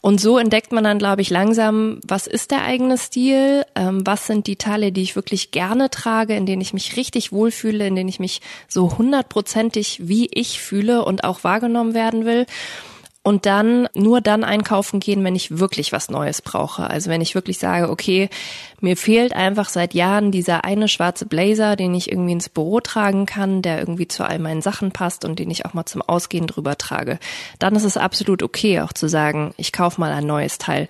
Und 0.00 0.20
so 0.20 0.38
entdeckt 0.38 0.72
man 0.72 0.84
dann, 0.84 0.98
glaube 0.98 1.22
ich, 1.22 1.30
langsam, 1.30 2.00
was 2.06 2.26
ist 2.26 2.50
der 2.50 2.64
eigene 2.64 2.98
Stil? 2.98 3.64
Ähm, 3.74 4.06
was 4.06 4.26
sind 4.26 4.46
die 4.46 4.56
Teile, 4.56 4.92
die 4.92 5.02
ich 5.02 5.16
wirklich 5.16 5.50
gerne 5.50 5.90
trage, 5.90 6.34
in 6.34 6.46
denen 6.46 6.62
ich 6.62 6.72
mich 6.72 6.96
richtig 6.96 7.32
wohlfühle, 7.32 7.86
in 7.86 7.96
denen 7.96 8.08
ich 8.08 8.20
mich 8.20 8.40
so 8.68 8.98
hundertprozentig 8.98 10.00
wie 10.02 10.28
ich 10.32 10.60
fühle 10.60 11.04
und 11.04 11.24
auch 11.24 11.44
wahrgenommen 11.44 11.94
werden 11.94 12.24
will. 12.24 12.46
Und 13.24 13.46
dann 13.46 13.88
nur 13.94 14.20
dann 14.20 14.42
einkaufen 14.42 14.98
gehen, 14.98 15.22
wenn 15.22 15.36
ich 15.36 15.58
wirklich 15.58 15.92
was 15.92 16.10
Neues 16.10 16.42
brauche. 16.42 16.90
Also 16.90 17.08
wenn 17.08 17.20
ich 17.20 17.36
wirklich 17.36 17.58
sage, 17.58 17.88
okay, 17.88 18.28
mir 18.80 18.96
fehlt 18.96 19.32
einfach 19.32 19.68
seit 19.68 19.94
Jahren 19.94 20.32
dieser 20.32 20.64
eine 20.64 20.88
schwarze 20.88 21.26
Blazer, 21.26 21.76
den 21.76 21.94
ich 21.94 22.10
irgendwie 22.10 22.32
ins 22.32 22.48
Büro 22.48 22.80
tragen 22.80 23.24
kann, 23.26 23.62
der 23.62 23.78
irgendwie 23.78 24.08
zu 24.08 24.24
all 24.24 24.40
meinen 24.40 24.60
Sachen 24.60 24.90
passt 24.90 25.24
und 25.24 25.38
den 25.38 25.52
ich 25.52 25.64
auch 25.64 25.72
mal 25.72 25.86
zum 25.86 26.02
Ausgehen 26.02 26.48
drüber 26.48 26.76
trage. 26.76 27.20
Dann 27.60 27.76
ist 27.76 27.84
es 27.84 27.96
absolut 27.96 28.42
okay, 28.42 28.80
auch 28.80 28.92
zu 28.92 29.08
sagen, 29.08 29.54
ich 29.56 29.72
kaufe 29.72 30.00
mal 30.00 30.10
ein 30.10 30.26
neues 30.26 30.58
Teil 30.58 30.88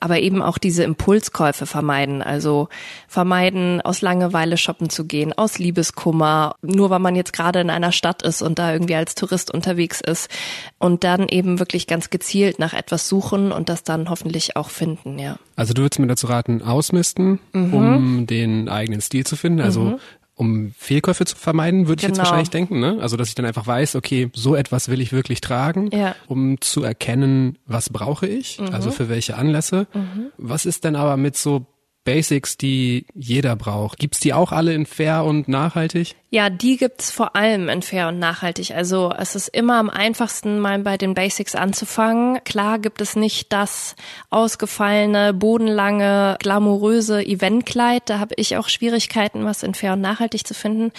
aber 0.00 0.20
eben 0.20 0.42
auch 0.42 0.58
diese 0.58 0.84
Impulskäufe 0.84 1.66
vermeiden. 1.66 2.22
Also 2.22 2.68
vermeiden, 3.08 3.80
aus 3.80 4.00
Langeweile 4.00 4.56
shoppen 4.56 4.90
zu 4.90 5.06
gehen, 5.06 5.32
aus 5.32 5.58
Liebeskummer, 5.58 6.54
nur 6.62 6.90
weil 6.90 7.00
man 7.00 7.16
jetzt 7.16 7.32
gerade 7.32 7.60
in 7.60 7.70
einer 7.70 7.90
Stadt 7.90 8.22
ist 8.22 8.40
und 8.42 8.58
da 8.58 8.72
irgendwie 8.72 8.94
als 8.94 9.14
Tourist 9.14 9.52
unterwegs 9.52 10.00
ist. 10.00 10.30
Und 10.78 11.02
dann 11.02 11.26
eben 11.28 11.58
wirklich 11.58 11.86
ganz 11.86 12.10
gezielt 12.10 12.58
nach 12.58 12.74
etwas 12.74 13.08
suchen 13.08 13.50
und 13.50 13.68
das 13.68 13.82
dann 13.82 14.08
hoffentlich 14.08 14.56
auch 14.56 14.70
finden, 14.70 15.18
ja. 15.18 15.38
Also 15.56 15.74
du 15.74 15.82
würdest 15.82 15.98
mir 15.98 16.06
dazu 16.06 16.28
raten, 16.28 16.62
ausmisten, 16.62 17.40
mhm. 17.52 17.74
um 17.74 18.26
den 18.28 18.68
eigenen 18.68 19.00
Stil 19.00 19.26
zu 19.26 19.34
finden. 19.34 19.60
Also 19.60 19.80
mhm 19.80 20.00
um 20.38 20.72
Fehlkäufe 20.78 21.24
zu 21.24 21.36
vermeiden, 21.36 21.88
würde 21.88 22.00
ich 22.00 22.04
jetzt 22.04 22.12
genau. 22.12 22.24
wahrscheinlich 22.24 22.50
denken. 22.50 22.78
Ne? 22.78 22.98
Also 23.00 23.16
dass 23.16 23.28
ich 23.28 23.34
dann 23.34 23.44
einfach 23.44 23.66
weiß, 23.66 23.96
okay, 23.96 24.30
so 24.34 24.54
etwas 24.54 24.88
will 24.88 25.00
ich 25.00 25.12
wirklich 25.12 25.40
tragen, 25.40 25.90
ja. 25.92 26.14
um 26.28 26.60
zu 26.60 26.84
erkennen, 26.84 27.58
was 27.66 27.90
brauche 27.90 28.26
ich, 28.26 28.60
mhm. 28.60 28.68
also 28.72 28.92
für 28.92 29.08
welche 29.08 29.36
Anlässe. 29.36 29.88
Mhm. 29.92 30.30
Was 30.38 30.64
ist 30.64 30.84
denn 30.84 30.94
aber 30.94 31.16
mit 31.16 31.36
so 31.36 31.66
Basics, 32.04 32.56
die 32.56 33.06
jeder 33.14 33.54
braucht. 33.54 33.98
Gibt's 33.98 34.20
die 34.20 34.32
auch 34.32 34.50
alle 34.52 34.72
in 34.72 34.86
fair 34.86 35.24
und 35.24 35.46
nachhaltig? 35.46 36.16
Ja, 36.30 36.50
die 36.50 36.76
gibt's 36.76 37.10
vor 37.10 37.36
allem 37.36 37.68
in 37.68 37.82
fair 37.82 38.08
und 38.08 38.18
nachhaltig. 38.18 38.72
Also 38.72 39.12
es 39.16 39.34
ist 39.34 39.48
immer 39.48 39.78
am 39.78 39.90
einfachsten, 39.90 40.58
mal 40.58 40.78
bei 40.78 40.96
den 40.96 41.14
Basics 41.14 41.54
anzufangen. 41.54 42.42
Klar 42.44 42.78
gibt 42.78 43.00
es 43.00 43.16
nicht 43.16 43.52
das 43.52 43.96
ausgefallene, 44.30 45.34
bodenlange, 45.34 46.36
glamouröse 46.40 47.24
Eventkleid. 47.24 48.02
Da 48.06 48.18
habe 48.18 48.34
ich 48.36 48.56
auch 48.56 48.68
Schwierigkeiten, 48.68 49.44
was 49.44 49.62
in 49.62 49.74
fair 49.74 49.94
und 49.94 50.00
nachhaltig 50.00 50.46
zu 50.46 50.54
finden. 50.54 50.92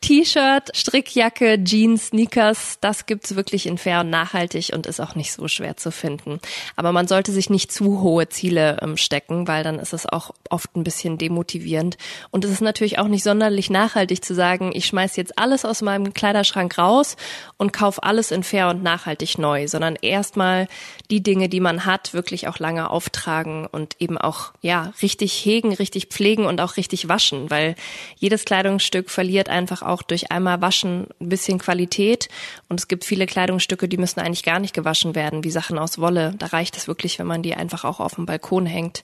T-Shirt, 0.00 0.74
Strickjacke, 0.74 1.62
Jeans, 1.62 2.06
Sneakers, 2.06 2.78
das 2.80 3.04
gibt's 3.04 3.36
wirklich 3.36 3.66
in 3.66 3.76
fair 3.76 4.00
und 4.00 4.10
nachhaltig 4.10 4.70
und 4.72 4.86
ist 4.86 4.98
auch 4.98 5.14
nicht 5.14 5.32
so 5.32 5.46
schwer 5.46 5.76
zu 5.76 5.92
finden. 5.92 6.40
Aber 6.74 6.92
man 6.92 7.06
sollte 7.06 7.32
sich 7.32 7.50
nicht 7.50 7.70
zu 7.70 8.00
hohe 8.00 8.28
Ziele 8.28 8.78
ähm, 8.80 8.96
stecken, 8.96 9.46
weil 9.46 9.62
dann 9.62 9.78
ist 9.78 9.92
es 9.92 10.06
auch 10.06 10.32
oft 10.48 10.74
ein 10.74 10.84
bisschen 10.84 11.18
demotivierend. 11.18 11.98
Und 12.30 12.46
es 12.46 12.50
ist 12.50 12.62
natürlich 12.62 12.98
auch 12.98 13.08
nicht 13.08 13.22
sonderlich 13.22 13.68
nachhaltig 13.68 14.24
zu 14.24 14.34
sagen, 14.34 14.70
ich 14.74 14.86
schmeiß 14.86 15.16
jetzt 15.16 15.38
alles 15.38 15.66
aus 15.66 15.82
meinem 15.82 16.14
Kleiderschrank 16.14 16.78
raus 16.78 17.16
und 17.58 17.72
kauf 17.72 18.02
alles 18.02 18.30
in 18.30 18.42
fair 18.42 18.68
und 18.68 18.82
nachhaltig 18.82 19.36
neu, 19.36 19.68
sondern 19.68 19.96
erstmal 19.96 20.66
die 21.10 21.22
Dinge, 21.22 21.50
die 21.50 21.60
man 21.60 21.84
hat, 21.84 22.14
wirklich 22.14 22.48
auch 22.48 22.58
lange 22.58 22.88
auftragen 22.90 23.66
und 23.66 23.96
eben 23.98 24.16
auch, 24.16 24.52
ja, 24.62 24.94
richtig 25.02 25.34
hegen, 25.44 25.74
richtig 25.74 26.06
pflegen 26.06 26.46
und 26.46 26.60
auch 26.62 26.78
richtig 26.78 27.08
waschen, 27.08 27.50
weil 27.50 27.74
jedes 28.16 28.46
Kleidungsstück 28.46 29.10
verliert 29.10 29.50
einfach 29.50 29.82
auch 29.90 30.02
durch 30.02 30.30
einmal 30.30 30.60
Waschen 30.60 31.06
ein 31.20 31.28
bisschen 31.28 31.58
Qualität. 31.58 32.28
Und 32.68 32.80
es 32.80 32.88
gibt 32.88 33.04
viele 33.04 33.26
Kleidungsstücke, 33.26 33.88
die 33.88 33.98
müssen 33.98 34.20
eigentlich 34.20 34.42
gar 34.42 34.60
nicht 34.60 34.74
gewaschen 34.74 35.14
werden, 35.14 35.44
wie 35.44 35.50
Sachen 35.50 35.78
aus 35.78 35.98
Wolle. 35.98 36.34
Da 36.38 36.46
reicht 36.46 36.76
es 36.76 36.88
wirklich, 36.88 37.18
wenn 37.18 37.26
man 37.26 37.42
die 37.42 37.54
einfach 37.54 37.84
auch 37.84 38.00
auf 38.00 38.14
dem 38.14 38.26
Balkon 38.26 38.66
hängt. 38.66 39.02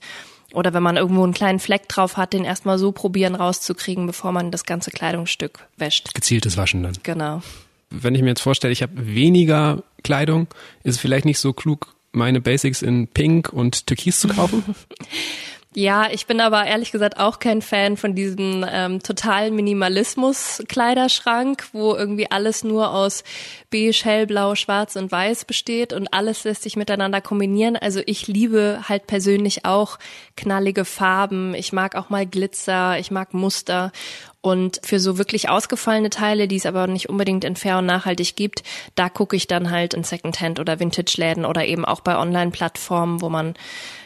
Oder 0.53 0.73
wenn 0.73 0.83
man 0.83 0.97
irgendwo 0.97 1.23
einen 1.23 1.33
kleinen 1.33 1.59
Fleck 1.59 1.89
drauf 1.89 2.15
hat, 2.17 2.33
den 2.33 2.45
erstmal 2.45 2.79
so 2.79 2.91
probieren 2.91 3.35
rauszukriegen, 3.35 4.07
bevor 4.07 4.31
man 4.31 4.49
das 4.49 4.63
ganze 4.63 4.91
Kleidungsstück 4.91 5.67
wäscht. 5.75 6.13
Gezieltes 6.13 6.55
Waschen 6.55 6.83
dann. 6.83 6.93
Genau. 7.03 7.41
Wenn 7.89 8.15
ich 8.15 8.21
mir 8.21 8.29
jetzt 8.29 8.41
vorstelle, 8.41 8.71
ich 8.71 8.81
habe 8.81 8.93
weniger 8.95 9.83
Kleidung, 10.03 10.47
ist 10.83 10.95
es 10.95 11.01
vielleicht 11.01 11.25
nicht 11.25 11.39
so 11.39 11.53
klug, 11.53 11.95
meine 12.11 12.41
Basics 12.41 12.81
in 12.81 13.07
Pink 13.07 13.51
und 13.51 13.87
Türkis 13.87 14.19
zu 14.19 14.29
kaufen? 14.29 14.63
Ja, 15.79 16.07
ich 16.09 16.25
bin 16.25 16.41
aber 16.41 16.65
ehrlich 16.65 16.91
gesagt 16.91 17.19
auch 17.19 17.37
kein 17.37 17.61
Fan 17.61 17.97
von 17.97 18.15
diesem 18.15 18.65
ähm, 18.67 19.03
totalen 19.03 19.55
Minimalismus-Kleiderschrank, 19.55 21.67
wo 21.71 21.93
irgendwie 21.93 22.31
alles 22.31 22.63
nur 22.63 22.91
aus 22.91 23.23
beige, 23.69 24.01
hellblau, 24.03 24.55
schwarz 24.55 24.95
und 24.95 25.11
weiß 25.11 25.45
besteht 25.45 25.93
und 25.93 26.11
alles 26.11 26.45
lässt 26.45 26.63
sich 26.63 26.77
miteinander 26.77 27.21
kombinieren. 27.21 27.75
Also 27.75 28.01
ich 28.07 28.25
liebe 28.25 28.85
halt 28.89 29.05
persönlich 29.05 29.65
auch 29.65 29.99
knallige 30.35 30.83
Farben. 30.83 31.53
Ich 31.53 31.73
mag 31.73 31.93
auch 31.93 32.09
mal 32.09 32.25
Glitzer, 32.25 32.97
ich 32.97 33.11
mag 33.11 33.35
Muster. 33.35 33.91
Und 34.41 34.79
für 34.83 34.99
so 34.99 35.19
wirklich 35.19 35.49
ausgefallene 35.49 36.09
Teile, 36.09 36.47
die 36.47 36.55
es 36.55 36.65
aber 36.65 36.87
nicht 36.87 37.07
unbedingt 37.07 37.43
in 37.43 37.55
fair 37.55 37.77
und 37.77 37.85
nachhaltig 37.85 38.35
gibt, 38.35 38.63
da 38.95 39.09
gucke 39.09 39.35
ich 39.35 39.45
dann 39.45 39.69
halt 39.69 39.93
in 39.93 40.03
Secondhand 40.03 40.59
oder 40.59 40.79
Vintage-Läden 40.79 41.45
oder 41.45 41.65
eben 41.65 41.85
auch 41.85 41.99
bei 41.99 42.17
Online-Plattformen, 42.17 43.21
wo 43.21 43.29
man 43.29 43.53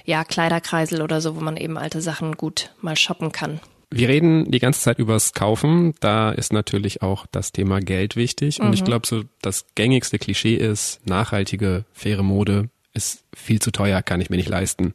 ja 0.05 0.23
Kleiderkreisel 0.23 1.01
oder 1.01 1.21
so, 1.21 1.35
wo 1.35 1.41
man 1.41 1.57
eben 1.57 1.77
alte 1.77 2.01
Sachen 2.01 2.33
gut 2.35 2.71
mal 2.81 2.95
shoppen 2.95 3.31
kann. 3.31 3.59
Wir 3.93 4.07
reden 4.07 4.49
die 4.49 4.59
ganze 4.59 4.79
Zeit 4.79 4.99
übers 4.99 5.33
Kaufen. 5.33 5.93
Da 5.99 6.31
ist 6.31 6.53
natürlich 6.53 7.01
auch 7.01 7.25
das 7.29 7.51
Thema 7.51 7.81
Geld 7.81 8.15
wichtig. 8.15 8.61
Und 8.61 8.67
mhm. 8.67 8.73
ich 8.73 8.85
glaube, 8.85 9.05
so 9.05 9.23
das 9.41 9.65
gängigste 9.75 10.17
Klischee 10.17 10.55
ist, 10.55 11.01
nachhaltige, 11.05 11.83
faire 11.91 12.23
Mode 12.23 12.69
ist 12.93 13.25
viel 13.35 13.61
zu 13.61 13.71
teuer, 13.71 14.01
kann 14.01 14.21
ich 14.21 14.29
mir 14.29 14.37
nicht 14.37 14.49
leisten. 14.49 14.93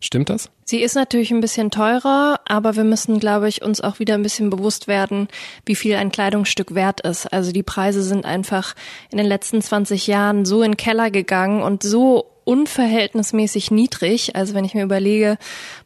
Stimmt 0.00 0.28
das? 0.28 0.50
Sie 0.68 0.82
ist 0.82 0.96
natürlich 0.96 1.30
ein 1.30 1.40
bisschen 1.40 1.70
teurer, 1.70 2.40
aber 2.44 2.74
wir 2.74 2.82
müssen, 2.82 3.20
glaube 3.20 3.48
ich, 3.48 3.62
uns 3.62 3.80
auch 3.80 4.00
wieder 4.00 4.14
ein 4.14 4.24
bisschen 4.24 4.50
bewusst 4.50 4.88
werden, 4.88 5.28
wie 5.64 5.76
viel 5.76 5.94
ein 5.94 6.10
Kleidungsstück 6.10 6.74
wert 6.74 7.02
ist. 7.02 7.32
Also 7.32 7.52
die 7.52 7.62
Preise 7.62 8.02
sind 8.02 8.24
einfach 8.24 8.74
in 9.12 9.18
den 9.18 9.28
letzten 9.28 9.62
20 9.62 10.08
Jahren 10.08 10.44
so 10.44 10.62
in 10.62 10.72
den 10.72 10.76
Keller 10.76 11.12
gegangen 11.12 11.62
und 11.62 11.84
so 11.84 12.32
unverhältnismäßig 12.46 13.72
niedrig. 13.72 14.36
Also 14.36 14.54
wenn 14.54 14.64
ich 14.64 14.72
mir 14.72 14.84
überlege, 14.84 15.36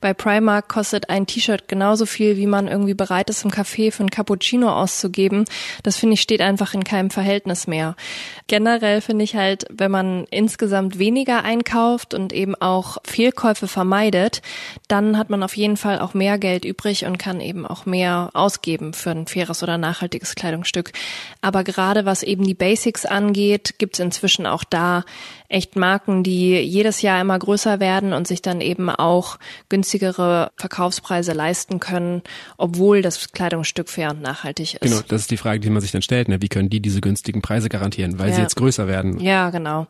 bei 0.03 0.13
Primark 0.13 0.69
kostet 0.69 1.09
ein 1.09 1.27
T-Shirt 1.27 1.69
genauso 1.69 2.05
viel, 2.05 2.37
wie 2.37 2.47
man 2.47 2.69
irgendwie 2.69 2.93
bereit 2.93 3.31
ist, 3.31 3.45
im 3.45 3.51
Café 3.51 3.91
für 3.91 4.05
ein 4.05 4.11
Cappuccino 4.11 4.71
auszugeben. 4.71 5.47
Das 5.83 5.97
finde 5.97 6.15
ich 6.15 6.21
steht 6.21 6.43
einfach 6.43 6.75
in 6.75 6.85
keinem 6.85 7.09
Verhältnis 7.09 7.67
mehr. 7.67 7.97
Generell 8.47 9.01
finde 9.01 9.25
ich 9.25 9.37
halt, 9.37 9.65
wenn 9.71 9.91
man 9.91 10.27
insgesamt 10.31 10.99
weniger 10.99 11.43
einkauft 11.45 12.13
und 12.13 12.35
eben 12.35 12.55
auch 12.55 12.99
Fehlkäufe 13.05 13.67
vermeidet, 13.67 14.43
dann 14.89 15.19
hat 15.19 15.31
man 15.31 15.43
auf 15.43 15.57
jeden 15.57 15.77
Fall 15.77 15.99
auch 15.99 16.15
mehr 16.15 16.39
Geld 16.39 16.65
übrig 16.65 17.05
und 17.05 17.19
kann 17.19 17.41
eben 17.41 17.67
auch 17.67 17.87
mehr 17.87 18.31
ausgeben 18.35 18.93
für 18.93 19.11
ein 19.11 19.27
faires 19.27 19.63
oder 19.63 19.79
nachhaltiges 19.79 20.35
Kleidungsstück. 20.35 20.93
Aber 21.41 21.65
gerade 21.65 22.05
was 22.05 22.23
eben 22.23 22.45
die 22.45 22.55
Basics 22.55 23.07
angeht, 23.07 23.79
gibt 23.79 23.95
es 23.95 24.01
inzwischen 24.01 24.47
auch 24.47 24.65
da 24.65 25.05
echt 25.51 25.77
Marken, 25.77 26.23
die 26.23 26.59
jedes 26.61 27.03
Jahr 27.03 27.21
immer 27.21 27.39
größer 27.39 27.81
werden 27.81 28.13
und 28.13 28.27
sich 28.29 28.41
dann 28.41 28.61
eben 28.61 28.89
auch 28.89 29.39
günstigere 29.69 30.51
Verkaufspreise 30.57 31.33
leisten 31.33 31.81
können, 31.81 32.23
obwohl 32.57 33.03
das 33.03 33.33
Kleidungsstück 33.33 33.89
fair 33.89 34.11
und 34.11 34.23
nachhaltig 34.23 34.75
ist. 34.75 34.83
Genau, 34.83 35.01
das 35.09 35.23
ist 35.23 35.31
die 35.31 35.37
Frage, 35.37 35.61
die 35.61 35.71
man 35.71 35.83
sich 35.83 35.91
dann 35.91 36.03
stellt. 36.03 36.29
Ne? 36.29 36.41
Wie 36.41 36.49
können 36.49 36.71
die 36.71 36.81
diese 36.81 37.01
günstigen 37.01 37.43
Preise 37.43 37.69
garantieren, 37.69 38.19
weil 38.19 38.29
ja. 38.29 38.37
sie 38.37 38.43
jetzt 38.43 38.57
größer 38.57 38.87
werden? 38.87 39.19
Ja, 39.19 39.51
genau. 39.51 39.89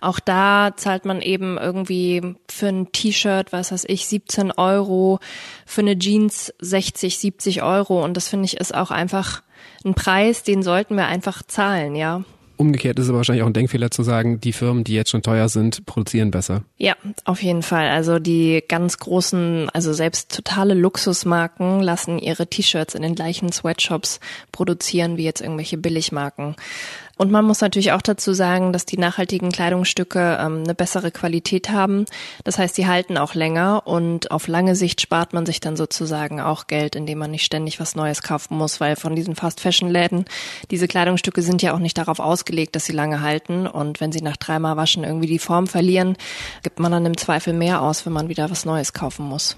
Auch 0.00 0.20
da 0.20 0.72
zahlt 0.76 1.06
man 1.06 1.22
eben 1.22 1.56
irgendwie 1.56 2.36
für 2.50 2.68
ein 2.68 2.92
T-Shirt, 2.92 3.52
was 3.52 3.72
weiß 3.72 3.86
ich, 3.88 4.06
17 4.18 4.52
Euro, 4.52 5.20
für 5.66 5.82
eine 5.82 5.98
Jeans 5.98 6.52
60, 6.60 7.18
70 7.18 7.62
Euro 7.62 8.04
und 8.04 8.16
das 8.16 8.28
finde 8.28 8.46
ich 8.46 8.56
ist 8.58 8.74
auch 8.74 8.90
einfach 8.90 9.42
ein 9.84 9.94
Preis, 9.94 10.42
den 10.42 10.62
sollten 10.62 10.96
wir 10.96 11.06
einfach 11.06 11.42
zahlen, 11.42 11.94
ja. 11.94 12.24
Umgekehrt 12.56 12.98
ist 12.98 13.04
es 13.04 13.10
aber 13.10 13.18
wahrscheinlich 13.18 13.44
auch 13.44 13.48
ein 13.48 13.52
Denkfehler 13.52 13.92
zu 13.92 14.02
sagen, 14.02 14.40
die 14.40 14.52
Firmen, 14.52 14.82
die 14.82 14.94
jetzt 14.94 15.10
schon 15.10 15.22
teuer 15.22 15.48
sind, 15.48 15.86
produzieren 15.86 16.32
besser. 16.32 16.64
Ja, 16.76 16.96
auf 17.24 17.40
jeden 17.40 17.62
Fall. 17.62 17.88
Also 17.88 18.18
die 18.18 18.64
ganz 18.66 18.98
großen, 18.98 19.70
also 19.70 19.92
selbst 19.92 20.34
totale 20.34 20.74
Luxusmarken 20.74 21.80
lassen 21.80 22.18
ihre 22.18 22.48
T-Shirts 22.48 22.96
in 22.96 23.02
den 23.02 23.14
gleichen 23.14 23.52
Sweatshops 23.52 24.18
produzieren 24.50 25.16
wie 25.16 25.22
jetzt 25.22 25.40
irgendwelche 25.40 25.78
Billigmarken. 25.78 26.56
Und 27.18 27.32
man 27.32 27.44
muss 27.44 27.60
natürlich 27.60 27.90
auch 27.92 28.00
dazu 28.00 28.32
sagen, 28.32 28.72
dass 28.72 28.86
die 28.86 28.96
nachhaltigen 28.96 29.50
Kleidungsstücke 29.50 30.38
ähm, 30.40 30.62
eine 30.62 30.74
bessere 30.74 31.10
Qualität 31.10 31.68
haben. 31.68 32.06
Das 32.44 32.58
heißt, 32.58 32.78
die 32.78 32.86
halten 32.86 33.18
auch 33.18 33.34
länger 33.34 33.82
und 33.86 34.30
auf 34.30 34.46
lange 34.46 34.76
Sicht 34.76 35.00
spart 35.00 35.32
man 35.32 35.44
sich 35.44 35.58
dann 35.58 35.76
sozusagen 35.76 36.40
auch 36.40 36.68
Geld, 36.68 36.94
indem 36.94 37.18
man 37.18 37.32
nicht 37.32 37.44
ständig 37.44 37.80
was 37.80 37.96
Neues 37.96 38.22
kaufen 38.22 38.56
muss, 38.56 38.80
weil 38.80 38.94
von 38.94 39.16
diesen 39.16 39.34
Fast-Fashion-Läden, 39.34 40.26
diese 40.70 40.86
Kleidungsstücke 40.86 41.42
sind 41.42 41.60
ja 41.60 41.74
auch 41.74 41.80
nicht 41.80 41.98
darauf 41.98 42.20
ausgelegt, 42.20 42.76
dass 42.76 42.84
sie 42.84 42.92
lange 42.92 43.20
halten. 43.20 43.66
Und 43.66 44.00
wenn 44.00 44.12
sie 44.12 44.22
nach 44.22 44.36
dreimal 44.36 44.76
Waschen 44.76 45.02
irgendwie 45.02 45.26
die 45.26 45.40
Form 45.40 45.66
verlieren, 45.66 46.16
gibt 46.62 46.78
man 46.78 46.92
dann 46.92 47.04
im 47.04 47.16
Zweifel 47.16 47.52
mehr 47.52 47.82
aus, 47.82 48.06
wenn 48.06 48.12
man 48.12 48.28
wieder 48.28 48.48
was 48.48 48.64
Neues 48.64 48.92
kaufen 48.92 49.26
muss. 49.26 49.56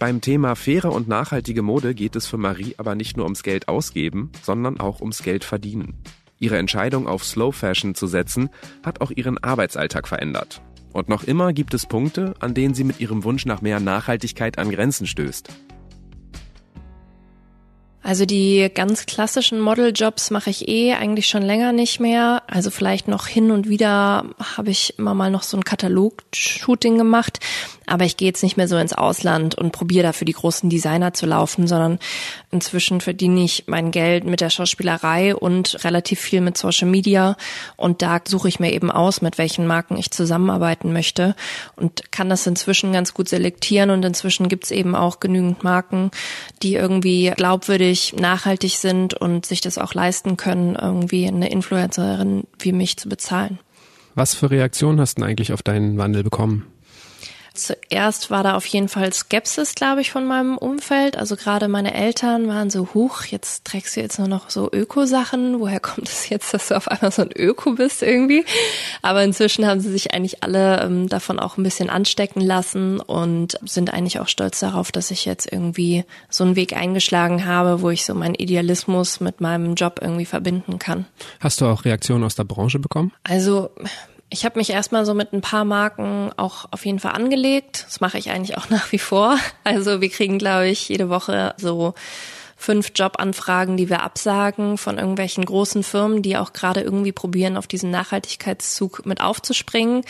Beim 0.00 0.20
Thema 0.20 0.54
faire 0.54 0.92
und 0.92 1.08
nachhaltige 1.08 1.62
Mode 1.62 1.92
geht 1.92 2.14
es 2.14 2.26
für 2.26 2.38
Marie 2.38 2.74
aber 2.78 2.94
nicht 2.94 3.16
nur 3.16 3.26
ums 3.26 3.42
Geld 3.42 3.66
ausgeben, 3.66 4.30
sondern 4.42 4.78
auch 4.78 5.00
ums 5.00 5.24
Geld 5.24 5.42
verdienen. 5.42 5.94
Ihre 6.40 6.58
Entscheidung 6.58 7.06
auf 7.06 7.24
Slow 7.24 7.52
Fashion 7.52 7.94
zu 7.94 8.06
setzen, 8.06 8.50
hat 8.84 9.00
auch 9.00 9.10
ihren 9.10 9.38
Arbeitsalltag 9.38 10.06
verändert. 10.06 10.62
Und 10.92 11.08
noch 11.08 11.24
immer 11.24 11.52
gibt 11.52 11.74
es 11.74 11.86
Punkte, 11.86 12.34
an 12.40 12.54
denen 12.54 12.74
sie 12.74 12.84
mit 12.84 13.00
ihrem 13.00 13.24
Wunsch 13.24 13.46
nach 13.46 13.60
mehr 13.60 13.80
Nachhaltigkeit 13.80 14.58
an 14.58 14.70
Grenzen 14.70 15.06
stößt. 15.06 15.48
Also 18.02 18.24
die 18.24 18.70
ganz 18.74 19.04
klassischen 19.04 19.60
Modeljobs 19.60 20.30
mache 20.30 20.48
ich 20.48 20.66
eh 20.66 20.94
eigentlich 20.94 21.26
schon 21.26 21.42
länger 21.42 21.72
nicht 21.72 22.00
mehr. 22.00 22.42
Also 22.46 22.70
vielleicht 22.70 23.06
noch 23.06 23.26
hin 23.26 23.50
und 23.50 23.68
wieder 23.68 24.24
habe 24.56 24.70
ich 24.70 24.98
immer 24.98 25.12
mal 25.12 25.30
noch 25.30 25.42
so 25.42 25.58
ein 25.58 25.64
Katalog-Shooting 25.64 26.96
gemacht. 26.96 27.40
Aber 27.88 28.04
ich 28.04 28.16
gehe 28.16 28.28
jetzt 28.28 28.42
nicht 28.42 28.56
mehr 28.56 28.68
so 28.68 28.76
ins 28.76 28.92
Ausland 28.92 29.54
und 29.54 29.72
probiere 29.72 30.04
dafür 30.04 30.24
die 30.24 30.32
großen 30.32 30.70
Designer 30.70 31.14
zu 31.14 31.26
laufen, 31.26 31.66
sondern 31.66 31.98
inzwischen 32.50 33.00
verdiene 33.00 33.42
ich 33.42 33.64
mein 33.66 33.90
Geld 33.90 34.24
mit 34.24 34.40
der 34.40 34.50
Schauspielerei 34.50 35.34
und 35.34 35.84
relativ 35.84 36.20
viel 36.20 36.40
mit 36.40 36.58
Social 36.58 36.88
Media. 36.88 37.36
Und 37.76 38.02
da 38.02 38.20
suche 38.26 38.48
ich 38.48 38.60
mir 38.60 38.72
eben 38.72 38.90
aus, 38.90 39.22
mit 39.22 39.38
welchen 39.38 39.66
Marken 39.66 39.96
ich 39.96 40.10
zusammenarbeiten 40.10 40.92
möchte 40.92 41.34
und 41.76 42.12
kann 42.12 42.28
das 42.28 42.46
inzwischen 42.46 42.92
ganz 42.92 43.14
gut 43.14 43.28
selektieren. 43.28 43.90
Und 43.90 44.04
inzwischen 44.04 44.48
gibt 44.48 44.64
es 44.64 44.70
eben 44.70 44.94
auch 44.94 45.20
genügend 45.20 45.64
Marken, 45.64 46.10
die 46.62 46.74
irgendwie 46.74 47.32
glaubwürdig, 47.36 48.14
nachhaltig 48.18 48.76
sind 48.76 49.14
und 49.14 49.46
sich 49.46 49.60
das 49.60 49.78
auch 49.78 49.94
leisten 49.94 50.36
können, 50.36 50.76
irgendwie 50.76 51.26
eine 51.26 51.50
Influencerin 51.50 52.44
wie 52.58 52.72
mich 52.72 52.96
zu 52.96 53.08
bezahlen. 53.08 53.58
Was 54.14 54.34
für 54.34 54.50
Reaktionen 54.50 55.00
hast 55.00 55.18
du 55.18 55.22
eigentlich 55.22 55.52
auf 55.52 55.62
deinen 55.62 55.96
Wandel 55.96 56.24
bekommen? 56.24 56.66
Zuerst 57.58 58.30
war 58.30 58.42
da 58.42 58.54
auf 58.54 58.66
jeden 58.66 58.88
Fall 58.88 59.12
Skepsis, 59.12 59.74
glaube 59.74 60.00
ich, 60.00 60.10
von 60.10 60.24
meinem 60.24 60.56
Umfeld. 60.56 61.16
Also 61.16 61.36
gerade 61.36 61.68
meine 61.68 61.92
Eltern 61.92 62.48
waren 62.48 62.70
so, 62.70 62.88
huch, 62.94 63.24
jetzt 63.24 63.64
trägst 63.64 63.96
du 63.96 64.00
jetzt 64.00 64.18
nur 64.18 64.28
noch 64.28 64.48
so 64.48 64.70
Öko-Sachen. 64.72 65.60
Woher 65.60 65.80
kommt 65.80 66.08
es 66.08 66.28
jetzt, 66.28 66.54
dass 66.54 66.68
du 66.68 66.76
auf 66.76 66.88
einmal 66.88 67.10
so 67.10 67.22
ein 67.22 67.32
Öko 67.34 67.72
bist 67.72 68.02
irgendwie? 68.02 68.44
Aber 69.02 69.24
inzwischen 69.24 69.66
haben 69.66 69.80
sie 69.80 69.90
sich 69.90 70.14
eigentlich 70.14 70.42
alle 70.42 70.82
ähm, 70.82 71.08
davon 71.08 71.38
auch 71.38 71.56
ein 71.56 71.62
bisschen 71.62 71.90
anstecken 71.90 72.40
lassen 72.40 73.00
und 73.00 73.58
sind 73.64 73.92
eigentlich 73.92 74.20
auch 74.20 74.28
stolz 74.28 74.60
darauf, 74.60 74.92
dass 74.92 75.10
ich 75.10 75.24
jetzt 75.24 75.50
irgendwie 75.52 76.04
so 76.30 76.44
einen 76.44 76.56
Weg 76.56 76.76
eingeschlagen 76.76 77.44
habe, 77.44 77.82
wo 77.82 77.90
ich 77.90 78.04
so 78.04 78.14
meinen 78.14 78.34
Idealismus 78.34 79.20
mit 79.20 79.40
meinem 79.40 79.74
Job 79.74 79.98
irgendwie 80.00 80.26
verbinden 80.26 80.78
kann. 80.78 81.06
Hast 81.40 81.60
du 81.60 81.66
auch 81.66 81.84
Reaktionen 81.84 82.24
aus 82.24 82.36
der 82.36 82.44
Branche 82.44 82.78
bekommen? 82.78 83.12
Also 83.24 83.70
ich 84.30 84.44
habe 84.44 84.58
mich 84.58 84.70
erstmal 84.70 85.06
so 85.06 85.14
mit 85.14 85.32
ein 85.32 85.40
paar 85.40 85.64
Marken 85.64 86.30
auch 86.36 86.66
auf 86.70 86.84
jeden 86.84 86.98
Fall 86.98 87.12
angelegt. 87.12 87.84
Das 87.86 88.00
mache 88.00 88.18
ich 88.18 88.30
eigentlich 88.30 88.56
auch 88.58 88.68
nach 88.70 88.92
wie 88.92 88.98
vor. 88.98 89.38
Also 89.64 90.00
wir 90.00 90.10
kriegen, 90.10 90.38
glaube 90.38 90.68
ich, 90.68 90.88
jede 90.88 91.08
Woche 91.08 91.54
so 91.56 91.94
fünf 92.58 92.90
Jobanfragen, 92.94 93.76
die 93.76 93.88
wir 93.88 94.02
absagen 94.02 94.78
von 94.78 94.98
irgendwelchen 94.98 95.44
großen 95.44 95.84
Firmen, 95.84 96.22
die 96.22 96.36
auch 96.36 96.52
gerade 96.52 96.80
irgendwie 96.80 97.12
probieren, 97.12 97.56
auf 97.56 97.68
diesen 97.68 97.90
Nachhaltigkeitszug 97.92 99.06
mit 99.06 99.20
aufzuspringen. 99.20 100.02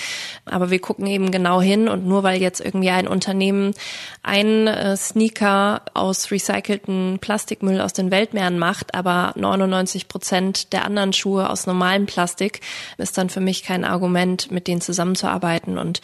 Aber 0.47 0.71
wir 0.71 0.81
gucken 0.81 1.07
eben 1.07 1.31
genau 1.31 1.61
hin 1.61 1.89
und 1.89 2.07
nur 2.07 2.23
weil 2.23 2.41
jetzt 2.41 2.61
irgendwie 2.61 2.89
ein 2.89 3.07
Unternehmen 3.07 3.75
einen 4.23 4.67
äh, 4.67 4.97
Sneaker 4.97 5.83
aus 5.93 6.31
recycelten 6.31 7.19
Plastikmüll 7.21 7.83
aus 7.83 7.93
den 7.93 8.11
Weltmeeren 8.11 8.59
macht, 8.59 8.95
aber 8.95 9.35
99 9.37 10.09
Prozent 10.09 10.73
der 10.73 10.87
anderen 10.87 11.13
Schuhe 11.13 11.51
aus 11.51 11.67
normalem 11.67 12.07
Plastik, 12.07 12.61
ist 12.97 13.19
dann 13.19 13.29
für 13.29 13.41
mich 13.41 13.63
kein 13.63 13.85
Argument, 13.85 14.51
mit 14.51 14.67
denen 14.67 14.81
zusammenzuarbeiten. 14.81 15.77
Und 15.77 16.01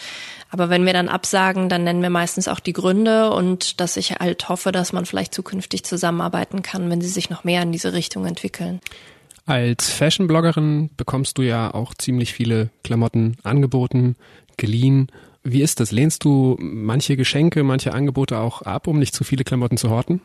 aber 0.55 0.71
wenn 0.71 0.87
wir 0.87 0.93
dann 0.93 1.09
absagen, 1.09 1.69
dann 1.69 1.83
nennen 1.83 2.01
wir 2.01 2.11
meistens 2.11 2.47
auch 2.47 2.61
die 2.61 2.73
Gründe 2.73 3.33
und 3.33 3.81
dass 3.81 3.97
ich 3.97 4.13
halt 4.13 4.49
hoffe, 4.49 4.71
dass 4.71 4.93
man 4.93 5.05
vielleicht 5.05 5.35
zukünftig 5.35 5.83
zusammenarbeiten 5.83 6.63
kann, 6.63 6.89
wenn 6.91 7.01
sie 7.01 7.09
sich 7.09 7.29
noch 7.29 7.43
mehr 7.43 7.61
in 7.63 7.73
diese 7.73 7.93
Richtung 7.93 8.25
entwickeln. 8.25 8.79
Als 9.47 9.91
Fashion-Bloggerin 9.91 10.91
bekommst 10.97 11.39
du 11.39 11.43
ja 11.43 11.75
auch 11.75 11.93
ziemlich 11.93 12.33
viele 12.33 12.71
Klamotten 12.85 13.37
angeboten, 13.43 14.15
geliehen 14.57 15.09
wie 15.45 15.63
ist 15.63 15.79
das? 15.79 15.93
Lehnst 15.93 16.25
du 16.25 16.57
manche 16.59 17.17
Geschenke, 17.17 17.63
manche 17.63 17.93
Angebote 17.93 18.39
auch 18.39 18.63
ab, 18.63 18.87
um 18.87 18.99
nicht 18.99 19.15
zu 19.15 19.25
viele 19.25 19.45
Klamotten 19.45 19.77
zu 19.77 19.91
horten? 19.91 20.23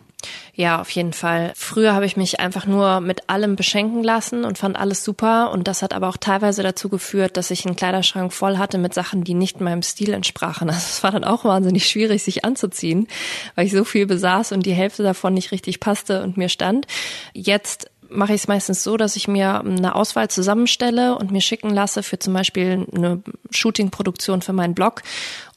Ja, 0.54 0.80
auf 0.80 0.90
jeden 0.92 1.14
Fall. 1.14 1.52
Früher 1.56 1.94
habe 1.94 2.06
ich 2.06 2.18
mich 2.18 2.40
einfach 2.40 2.66
nur 2.66 3.02
mit 3.02 3.30
allem 3.30 3.58
beschenken 3.58 4.02
lassen 4.02 4.46
und 4.46 4.58
fand 4.58 4.78
alles 4.78 5.04
super. 5.04 5.52
Und 5.52 5.68
das 5.68 5.82
hat 5.82 5.94
aber 5.94 6.08
auch 6.08 6.18
teilweise 6.18 6.64
dazu 6.64 6.88
geführt, 6.88 7.36
dass 7.36 7.52
ich 7.52 7.66
einen 7.66 7.76
Kleiderschrank 7.76 8.32
voll 8.32 8.58
hatte 8.58 8.78
mit 8.78 8.94
Sachen, 8.94 9.26
die 9.26 9.34
nicht 9.34 9.60
meinem 9.60 9.82
Stil 9.82 10.14
entsprachen. 10.14 10.70
Also 10.70 10.80
es 10.90 11.04
war 11.04 11.12
dann 11.12 11.26
auch 11.26 11.44
wahnsinnig 11.44 11.88
schwierig, 11.88 12.24
sich 12.24 12.46
anzuziehen, 12.46 13.08
weil 13.56 13.66
ich 13.66 13.74
so 13.74 13.84
viel 13.84 14.06
besaß 14.06 14.54
und 14.54 14.66
die 14.66 14.74
Hälfte 14.74 15.04
davon 15.04 15.34
nicht 15.34 15.52
richtig 15.52 15.82
passte 15.82 16.24
und 16.24 16.38
mir 16.38 16.50
stand. 16.50 16.88
Jetzt 17.34 17.90
mache 18.10 18.34
ich 18.34 18.42
es 18.42 18.48
meistens 18.48 18.84
so, 18.84 18.98
dass 18.98 19.16
ich 19.16 19.28
mir 19.28 19.62
eine 19.62 19.96
Auswahl 19.96 20.30
zusammenstelle 20.30 21.16
und 21.18 21.32
mir 21.32 21.42
schicken 21.42 21.70
lasse 21.70 22.04
für 22.04 22.20
zum 22.20 22.34
Beispiel 22.34 22.88
eine 22.94 23.22
Shooting-Produktion 23.52 24.42
für 24.42 24.54
meinen 24.54 24.76
Blog. 24.76 25.02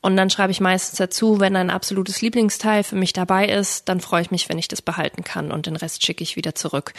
Und 0.01 0.17
dann 0.17 0.31
schreibe 0.31 0.51
ich 0.51 0.61
meistens 0.61 0.99
dazu, 0.99 1.38
wenn 1.38 1.55
ein 1.55 1.71
absolutes 1.71 2.23
Lieblingsteil 2.23 2.83
für 2.83 2.97
mich 2.97 3.12
dabei 3.12 3.47
ist, 3.47 3.88
dann 3.88 4.01
freue 4.01 4.23
ich 4.23 4.31
mich, 4.31 4.49
wenn 4.49 4.59
ich 4.59 4.69
das 4.69 4.83
behalten 4.83 5.23
kann 5.23 5.53
und 5.53 5.67
den 5.67 5.77
Rest 5.77 6.05
schicke 6.05 6.25
ich 6.25 6.37
wieder 6.37 6.55
zurück. 6.55 6.93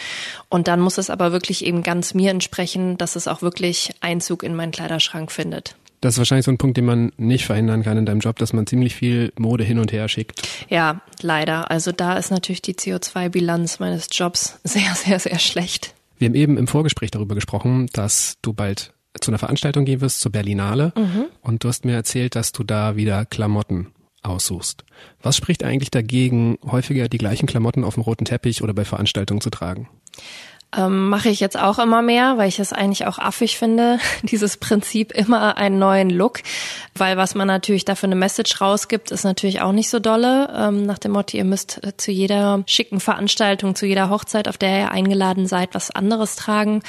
Und 0.49 0.67
dann 0.67 0.79
muss 0.79 0.97
es 0.97 1.09
aber 1.09 1.31
wirklich 1.31 1.65
eben 1.65 1.83
ganz 1.83 2.13
mir 2.13 2.31
entsprechen, 2.31 2.97
dass 2.97 3.15
es 3.15 3.27
auch 3.27 3.41
wirklich 3.41 3.93
Einzug 3.99 4.43
in 4.43 4.55
meinen 4.55 4.71
Kleiderschrank 4.71 5.31
findet. 5.31 5.75
Das 6.03 6.15
ist 6.15 6.17
wahrscheinlich 6.17 6.43
so 6.43 6.51
ein 6.51 6.57
Punkt, 6.57 6.75
den 6.75 6.83
man 6.83 7.13
nicht 7.15 7.45
verhindern 7.45 7.83
kann 7.83 7.97
in 7.97 8.05
deinem 8.05 8.19
Job, 8.19 8.37
dass 8.37 8.51
man 8.51 8.67
ziemlich 8.67 8.93
viel 8.93 9.31
Mode 9.39 9.63
hin 9.63 9.79
und 9.79 9.93
her 9.93 10.09
schickt. 10.09 10.41
Ja, 10.67 11.01
leider. 11.21 11.71
Also 11.71 11.93
da 11.93 12.17
ist 12.17 12.29
natürlich 12.29 12.61
die 12.61 12.73
CO2-Bilanz 12.73 13.79
meines 13.79 14.09
Jobs 14.11 14.59
sehr, 14.65 14.93
sehr, 14.95 15.19
sehr 15.19 15.39
schlecht. 15.39 15.95
Wir 16.17 16.27
haben 16.27 16.35
eben 16.35 16.57
im 16.57 16.67
Vorgespräch 16.67 17.09
darüber 17.09 17.35
gesprochen, 17.35 17.87
dass 17.93 18.35
du 18.41 18.51
bald 18.51 18.91
zu 19.21 19.31
einer 19.31 19.37
Veranstaltung 19.37 19.85
gehen 19.85 20.01
wirst, 20.01 20.19
zur 20.19 20.33
Berlinale. 20.33 20.91
Mhm. 20.97 21.27
Und 21.39 21.63
du 21.63 21.69
hast 21.69 21.85
mir 21.85 21.93
erzählt, 21.93 22.35
dass 22.35 22.51
du 22.51 22.65
da 22.65 22.97
wieder 22.97 23.23
Klamotten 23.25 23.93
aussuchst. 24.23 24.83
Was 25.21 25.37
spricht 25.37 25.63
eigentlich 25.63 25.91
dagegen, 25.91 26.57
häufiger 26.69 27.07
die 27.07 27.17
gleichen 27.17 27.45
Klamotten 27.45 27.85
auf 27.85 27.93
dem 27.93 28.03
roten 28.03 28.25
Teppich 28.25 28.61
oder 28.61 28.73
bei 28.73 28.83
Veranstaltungen 28.83 29.39
zu 29.39 29.51
tragen? 29.51 29.87
Ähm, 30.75 31.09
Mache 31.09 31.29
ich 31.29 31.39
jetzt 31.39 31.59
auch 31.59 31.79
immer 31.79 32.01
mehr, 32.01 32.37
weil 32.37 32.47
ich 32.47 32.59
es 32.59 32.73
eigentlich 32.73 33.05
auch 33.05 33.19
affig 33.19 33.57
finde, 33.57 33.99
dieses 34.23 34.57
Prinzip 34.57 35.11
immer 35.11 35.57
einen 35.57 35.79
neuen 35.79 36.09
Look. 36.09 36.39
Weil 36.95 37.17
was 37.17 37.35
man 37.35 37.47
natürlich 37.47 37.85
dafür 37.85 38.07
eine 38.07 38.15
Message 38.15 38.59
rausgibt, 38.61 39.11
ist 39.11 39.23
natürlich 39.23 39.61
auch 39.61 39.71
nicht 39.71 39.89
so 39.89 39.99
dolle. 39.99 40.53
Ähm, 40.55 40.85
nach 40.85 40.99
dem 40.99 41.11
Motto, 41.11 41.37
ihr 41.37 41.45
müsst 41.45 41.83
äh, 41.83 41.95
zu 41.97 42.11
jeder 42.11 42.63
schicken 42.67 42.99
Veranstaltung, 42.99 43.75
zu 43.75 43.85
jeder 43.85 44.09
Hochzeit, 44.09 44.47
auf 44.47 44.57
der 44.57 44.79
ihr 44.79 44.91
eingeladen 44.91 45.47
seid, 45.47 45.73
was 45.73 45.91
anderes 45.91 46.35
tragen. 46.35 46.81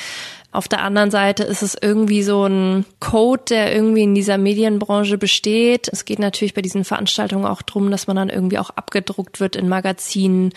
Auf 0.54 0.68
der 0.68 0.84
anderen 0.84 1.10
Seite 1.10 1.42
ist 1.42 1.64
es 1.64 1.76
irgendwie 1.82 2.22
so 2.22 2.46
ein 2.46 2.84
Code, 3.00 3.42
der 3.50 3.74
irgendwie 3.74 4.04
in 4.04 4.14
dieser 4.14 4.38
Medienbranche 4.38 5.18
besteht. 5.18 5.88
Es 5.88 6.04
geht 6.04 6.20
natürlich 6.20 6.54
bei 6.54 6.62
diesen 6.62 6.84
Veranstaltungen 6.84 7.44
auch 7.44 7.60
drum, 7.60 7.90
dass 7.90 8.06
man 8.06 8.14
dann 8.14 8.28
irgendwie 8.28 8.60
auch 8.60 8.70
abgedruckt 8.70 9.40
wird 9.40 9.56
in 9.56 9.68
Magazinen. 9.68 10.52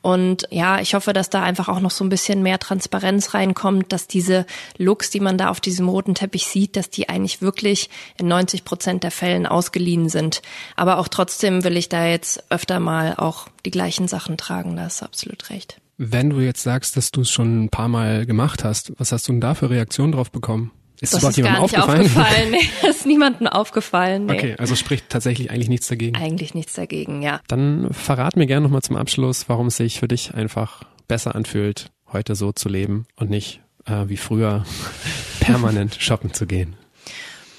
Und 0.00 0.48
ja, 0.50 0.80
ich 0.80 0.94
hoffe, 0.94 1.12
dass 1.12 1.28
da 1.28 1.42
einfach 1.42 1.68
auch 1.68 1.80
noch 1.80 1.90
so 1.90 2.02
ein 2.02 2.08
bisschen 2.08 2.42
mehr 2.42 2.58
Transparenz 2.60 3.34
reinkommt, 3.34 3.92
dass 3.92 4.06
diese 4.06 4.46
Looks, 4.78 5.10
die 5.10 5.20
man 5.20 5.36
da 5.36 5.50
auf 5.50 5.60
diesem 5.60 5.86
roten 5.86 6.14
Teppich 6.14 6.46
sieht, 6.46 6.74
dass 6.74 6.88
die 6.88 7.10
eigentlich 7.10 7.42
wirklich 7.42 7.90
in 8.18 8.28
90 8.28 8.64
Prozent 8.64 9.04
der 9.04 9.10
Fällen 9.10 9.44
ausgeliehen 9.44 10.08
sind. 10.08 10.40
Aber 10.76 10.96
auch 10.96 11.08
trotzdem 11.08 11.62
will 11.62 11.76
ich 11.76 11.90
da 11.90 12.06
jetzt 12.06 12.42
öfter 12.50 12.80
mal 12.80 13.16
auch 13.18 13.48
die 13.66 13.70
gleichen 13.70 14.08
Sachen 14.08 14.38
tragen. 14.38 14.76
Da 14.76 14.84
hast 14.84 15.02
du 15.02 15.04
absolut 15.04 15.50
recht. 15.50 15.81
Wenn 15.98 16.30
du 16.30 16.40
jetzt 16.40 16.62
sagst, 16.62 16.96
dass 16.96 17.10
du 17.10 17.20
es 17.20 17.30
schon 17.30 17.64
ein 17.64 17.68
paar 17.68 17.88
Mal 17.88 18.26
gemacht 18.26 18.64
hast, 18.64 18.92
was 18.98 19.12
hast 19.12 19.28
du 19.28 19.32
denn 19.32 19.40
da 19.40 19.54
für 19.54 19.70
Reaktionen 19.70 20.12
drauf 20.12 20.30
bekommen? 20.30 20.70
Ist 21.00 21.14
das 21.14 21.24
ist 21.24 21.42
gar 21.42 21.50
nicht 21.50 21.60
aufgefallen? 21.60 22.00
aufgefallen. 22.02 22.50
Nee, 22.52 22.68
das 22.80 22.98
ist 22.98 23.06
niemandem 23.06 23.48
aufgefallen. 23.48 24.26
Nee. 24.26 24.34
Okay, 24.34 24.54
also 24.58 24.76
spricht 24.76 25.08
tatsächlich 25.08 25.50
eigentlich 25.50 25.68
nichts 25.68 25.88
dagegen. 25.88 26.16
Eigentlich 26.16 26.54
nichts 26.54 26.74
dagegen, 26.74 27.22
ja. 27.22 27.40
Dann 27.48 27.92
verrat 27.92 28.36
mir 28.36 28.46
gerne 28.46 28.62
nochmal 28.64 28.82
zum 28.82 28.96
Abschluss, 28.96 29.48
warum 29.48 29.66
es 29.66 29.76
sich 29.76 29.98
für 29.98 30.06
dich 30.06 30.34
einfach 30.34 30.84
besser 31.08 31.34
anfühlt, 31.34 31.90
heute 32.12 32.36
so 32.36 32.52
zu 32.52 32.68
leben 32.68 33.06
und 33.16 33.30
nicht 33.30 33.60
äh, 33.86 34.04
wie 34.06 34.16
früher 34.16 34.64
permanent 35.40 35.96
shoppen 35.98 36.32
zu 36.32 36.46
gehen. 36.46 36.76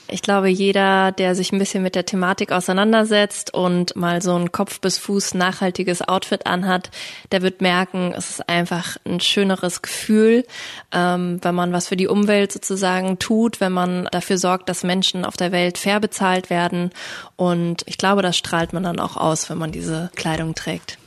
Ich 0.09 0.21
glaube, 0.21 0.49
jeder, 0.49 1.11
der 1.11 1.33
sich 1.33 1.51
ein 1.51 1.59
bisschen 1.59 1.81
mit 1.81 1.95
der 1.95 2.05
Thematik 2.05 2.51
auseinandersetzt 2.51 3.53
und 3.53 3.95
mal 3.95 4.21
so 4.21 4.35
ein 4.35 4.51
Kopf 4.51 4.79
bis 4.81 4.97
Fuß 4.97 5.33
nachhaltiges 5.33 6.01
Outfit 6.01 6.45
anhat, 6.45 6.91
der 7.31 7.41
wird 7.41 7.61
merken, 7.61 8.13
es 8.15 8.29
ist 8.29 8.49
einfach 8.49 8.97
ein 9.05 9.21
schöneres 9.21 9.81
Gefühl, 9.81 10.45
ähm, 10.91 11.39
wenn 11.41 11.55
man 11.55 11.71
was 11.71 11.87
für 11.87 11.95
die 11.95 12.07
Umwelt 12.07 12.51
sozusagen 12.51 13.17
tut, 13.17 13.61
wenn 13.61 13.71
man 13.71 14.07
dafür 14.11 14.37
sorgt, 14.37 14.69
dass 14.69 14.83
Menschen 14.83 15.25
auf 15.25 15.37
der 15.37 15.51
Welt 15.51 15.77
fair 15.77 15.99
bezahlt 15.99 16.49
werden. 16.49 16.91
Und 17.37 17.83
ich 17.85 17.97
glaube, 17.97 18.21
das 18.21 18.37
strahlt 18.37 18.73
man 18.73 18.83
dann 18.83 18.99
auch 18.99 19.15
aus, 19.15 19.49
wenn 19.49 19.57
man 19.57 19.71
diese 19.71 20.11
Kleidung 20.15 20.53
trägt. 20.53 20.97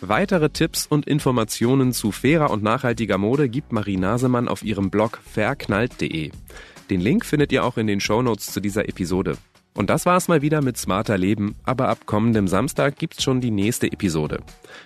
Weitere 0.00 0.50
Tipps 0.50 0.86
und 0.86 1.06
Informationen 1.06 1.92
zu 1.92 2.12
fairer 2.12 2.50
und 2.50 2.62
nachhaltiger 2.62 3.18
Mode 3.18 3.48
gibt 3.48 3.72
Marie 3.72 3.96
Nasemann 3.96 4.46
auf 4.46 4.62
ihrem 4.62 4.90
Blog 4.90 5.20
verknallt.de. 5.24 6.32
Den 6.90 7.00
Link 7.00 7.24
findet 7.24 7.52
ihr 7.52 7.64
auch 7.64 7.76
in 7.76 7.86
den 7.86 8.00
Shownotes 8.00 8.52
zu 8.52 8.60
dieser 8.60 8.88
Episode. 8.88 9.36
Und 9.74 9.90
das 9.90 10.06
war's 10.06 10.28
mal 10.28 10.40
wieder 10.40 10.62
mit 10.62 10.78
Smarter 10.78 11.18
Leben, 11.18 11.56
aber 11.64 11.88
ab 11.88 12.06
kommendem 12.06 12.48
Samstag 12.48 12.96
gibt's 12.96 13.22
schon 13.22 13.40
die 13.40 13.50
nächste 13.50 13.92
Episode. 13.92 14.40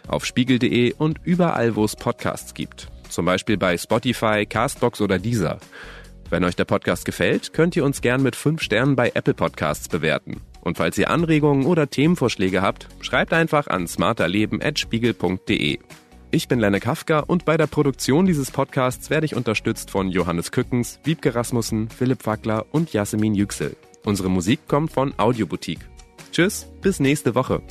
Auf 0.08 0.26
spiegel.de 0.26 0.94
und 0.94 1.20
überall, 1.22 1.76
wo 1.76 1.84
es 1.84 1.94
Podcasts 1.94 2.54
gibt. 2.54 2.88
Zum 3.08 3.24
Beispiel 3.24 3.56
bei 3.56 3.76
Spotify, 3.78 4.46
Castbox 4.46 5.00
oder 5.00 5.18
Deezer. 5.18 5.58
Wenn 6.28 6.44
euch 6.44 6.56
der 6.56 6.64
Podcast 6.64 7.04
gefällt, 7.04 7.52
könnt 7.52 7.76
ihr 7.76 7.84
uns 7.84 8.00
gern 8.00 8.22
mit 8.22 8.34
5 8.34 8.62
Sternen 8.62 8.96
bei 8.96 9.12
Apple 9.14 9.34
Podcasts 9.34 9.88
bewerten. 9.88 10.40
Und 10.60 10.76
falls 10.76 10.98
ihr 10.98 11.10
Anregungen 11.10 11.66
oder 11.66 11.90
Themenvorschläge 11.90 12.62
habt, 12.62 12.88
schreibt 13.00 13.32
einfach 13.32 13.66
an 13.66 13.86
smarterleben.spiegel.de. 13.86 15.78
Ich 16.32 16.46
bin 16.46 16.60
Lenne 16.60 16.78
Kafka 16.78 17.20
und 17.20 17.44
bei 17.44 17.56
der 17.56 17.66
Produktion 17.66 18.24
dieses 18.24 18.52
Podcasts 18.52 19.10
werde 19.10 19.26
ich 19.26 19.34
unterstützt 19.34 19.90
von 19.90 20.10
Johannes 20.10 20.52
Kückens, 20.52 21.00
Wiebke 21.02 21.34
Rasmussen, 21.34 21.88
Philipp 21.88 22.24
Wackler 22.24 22.66
und 22.70 22.92
Jasmin 22.92 23.34
Yüksel. 23.34 23.74
Unsere 24.04 24.30
Musik 24.30 24.60
kommt 24.68 24.92
von 24.92 25.12
Audioboutique. 25.18 25.88
Tschüss, 26.30 26.68
bis 26.82 27.00
nächste 27.00 27.34
Woche. 27.34 27.62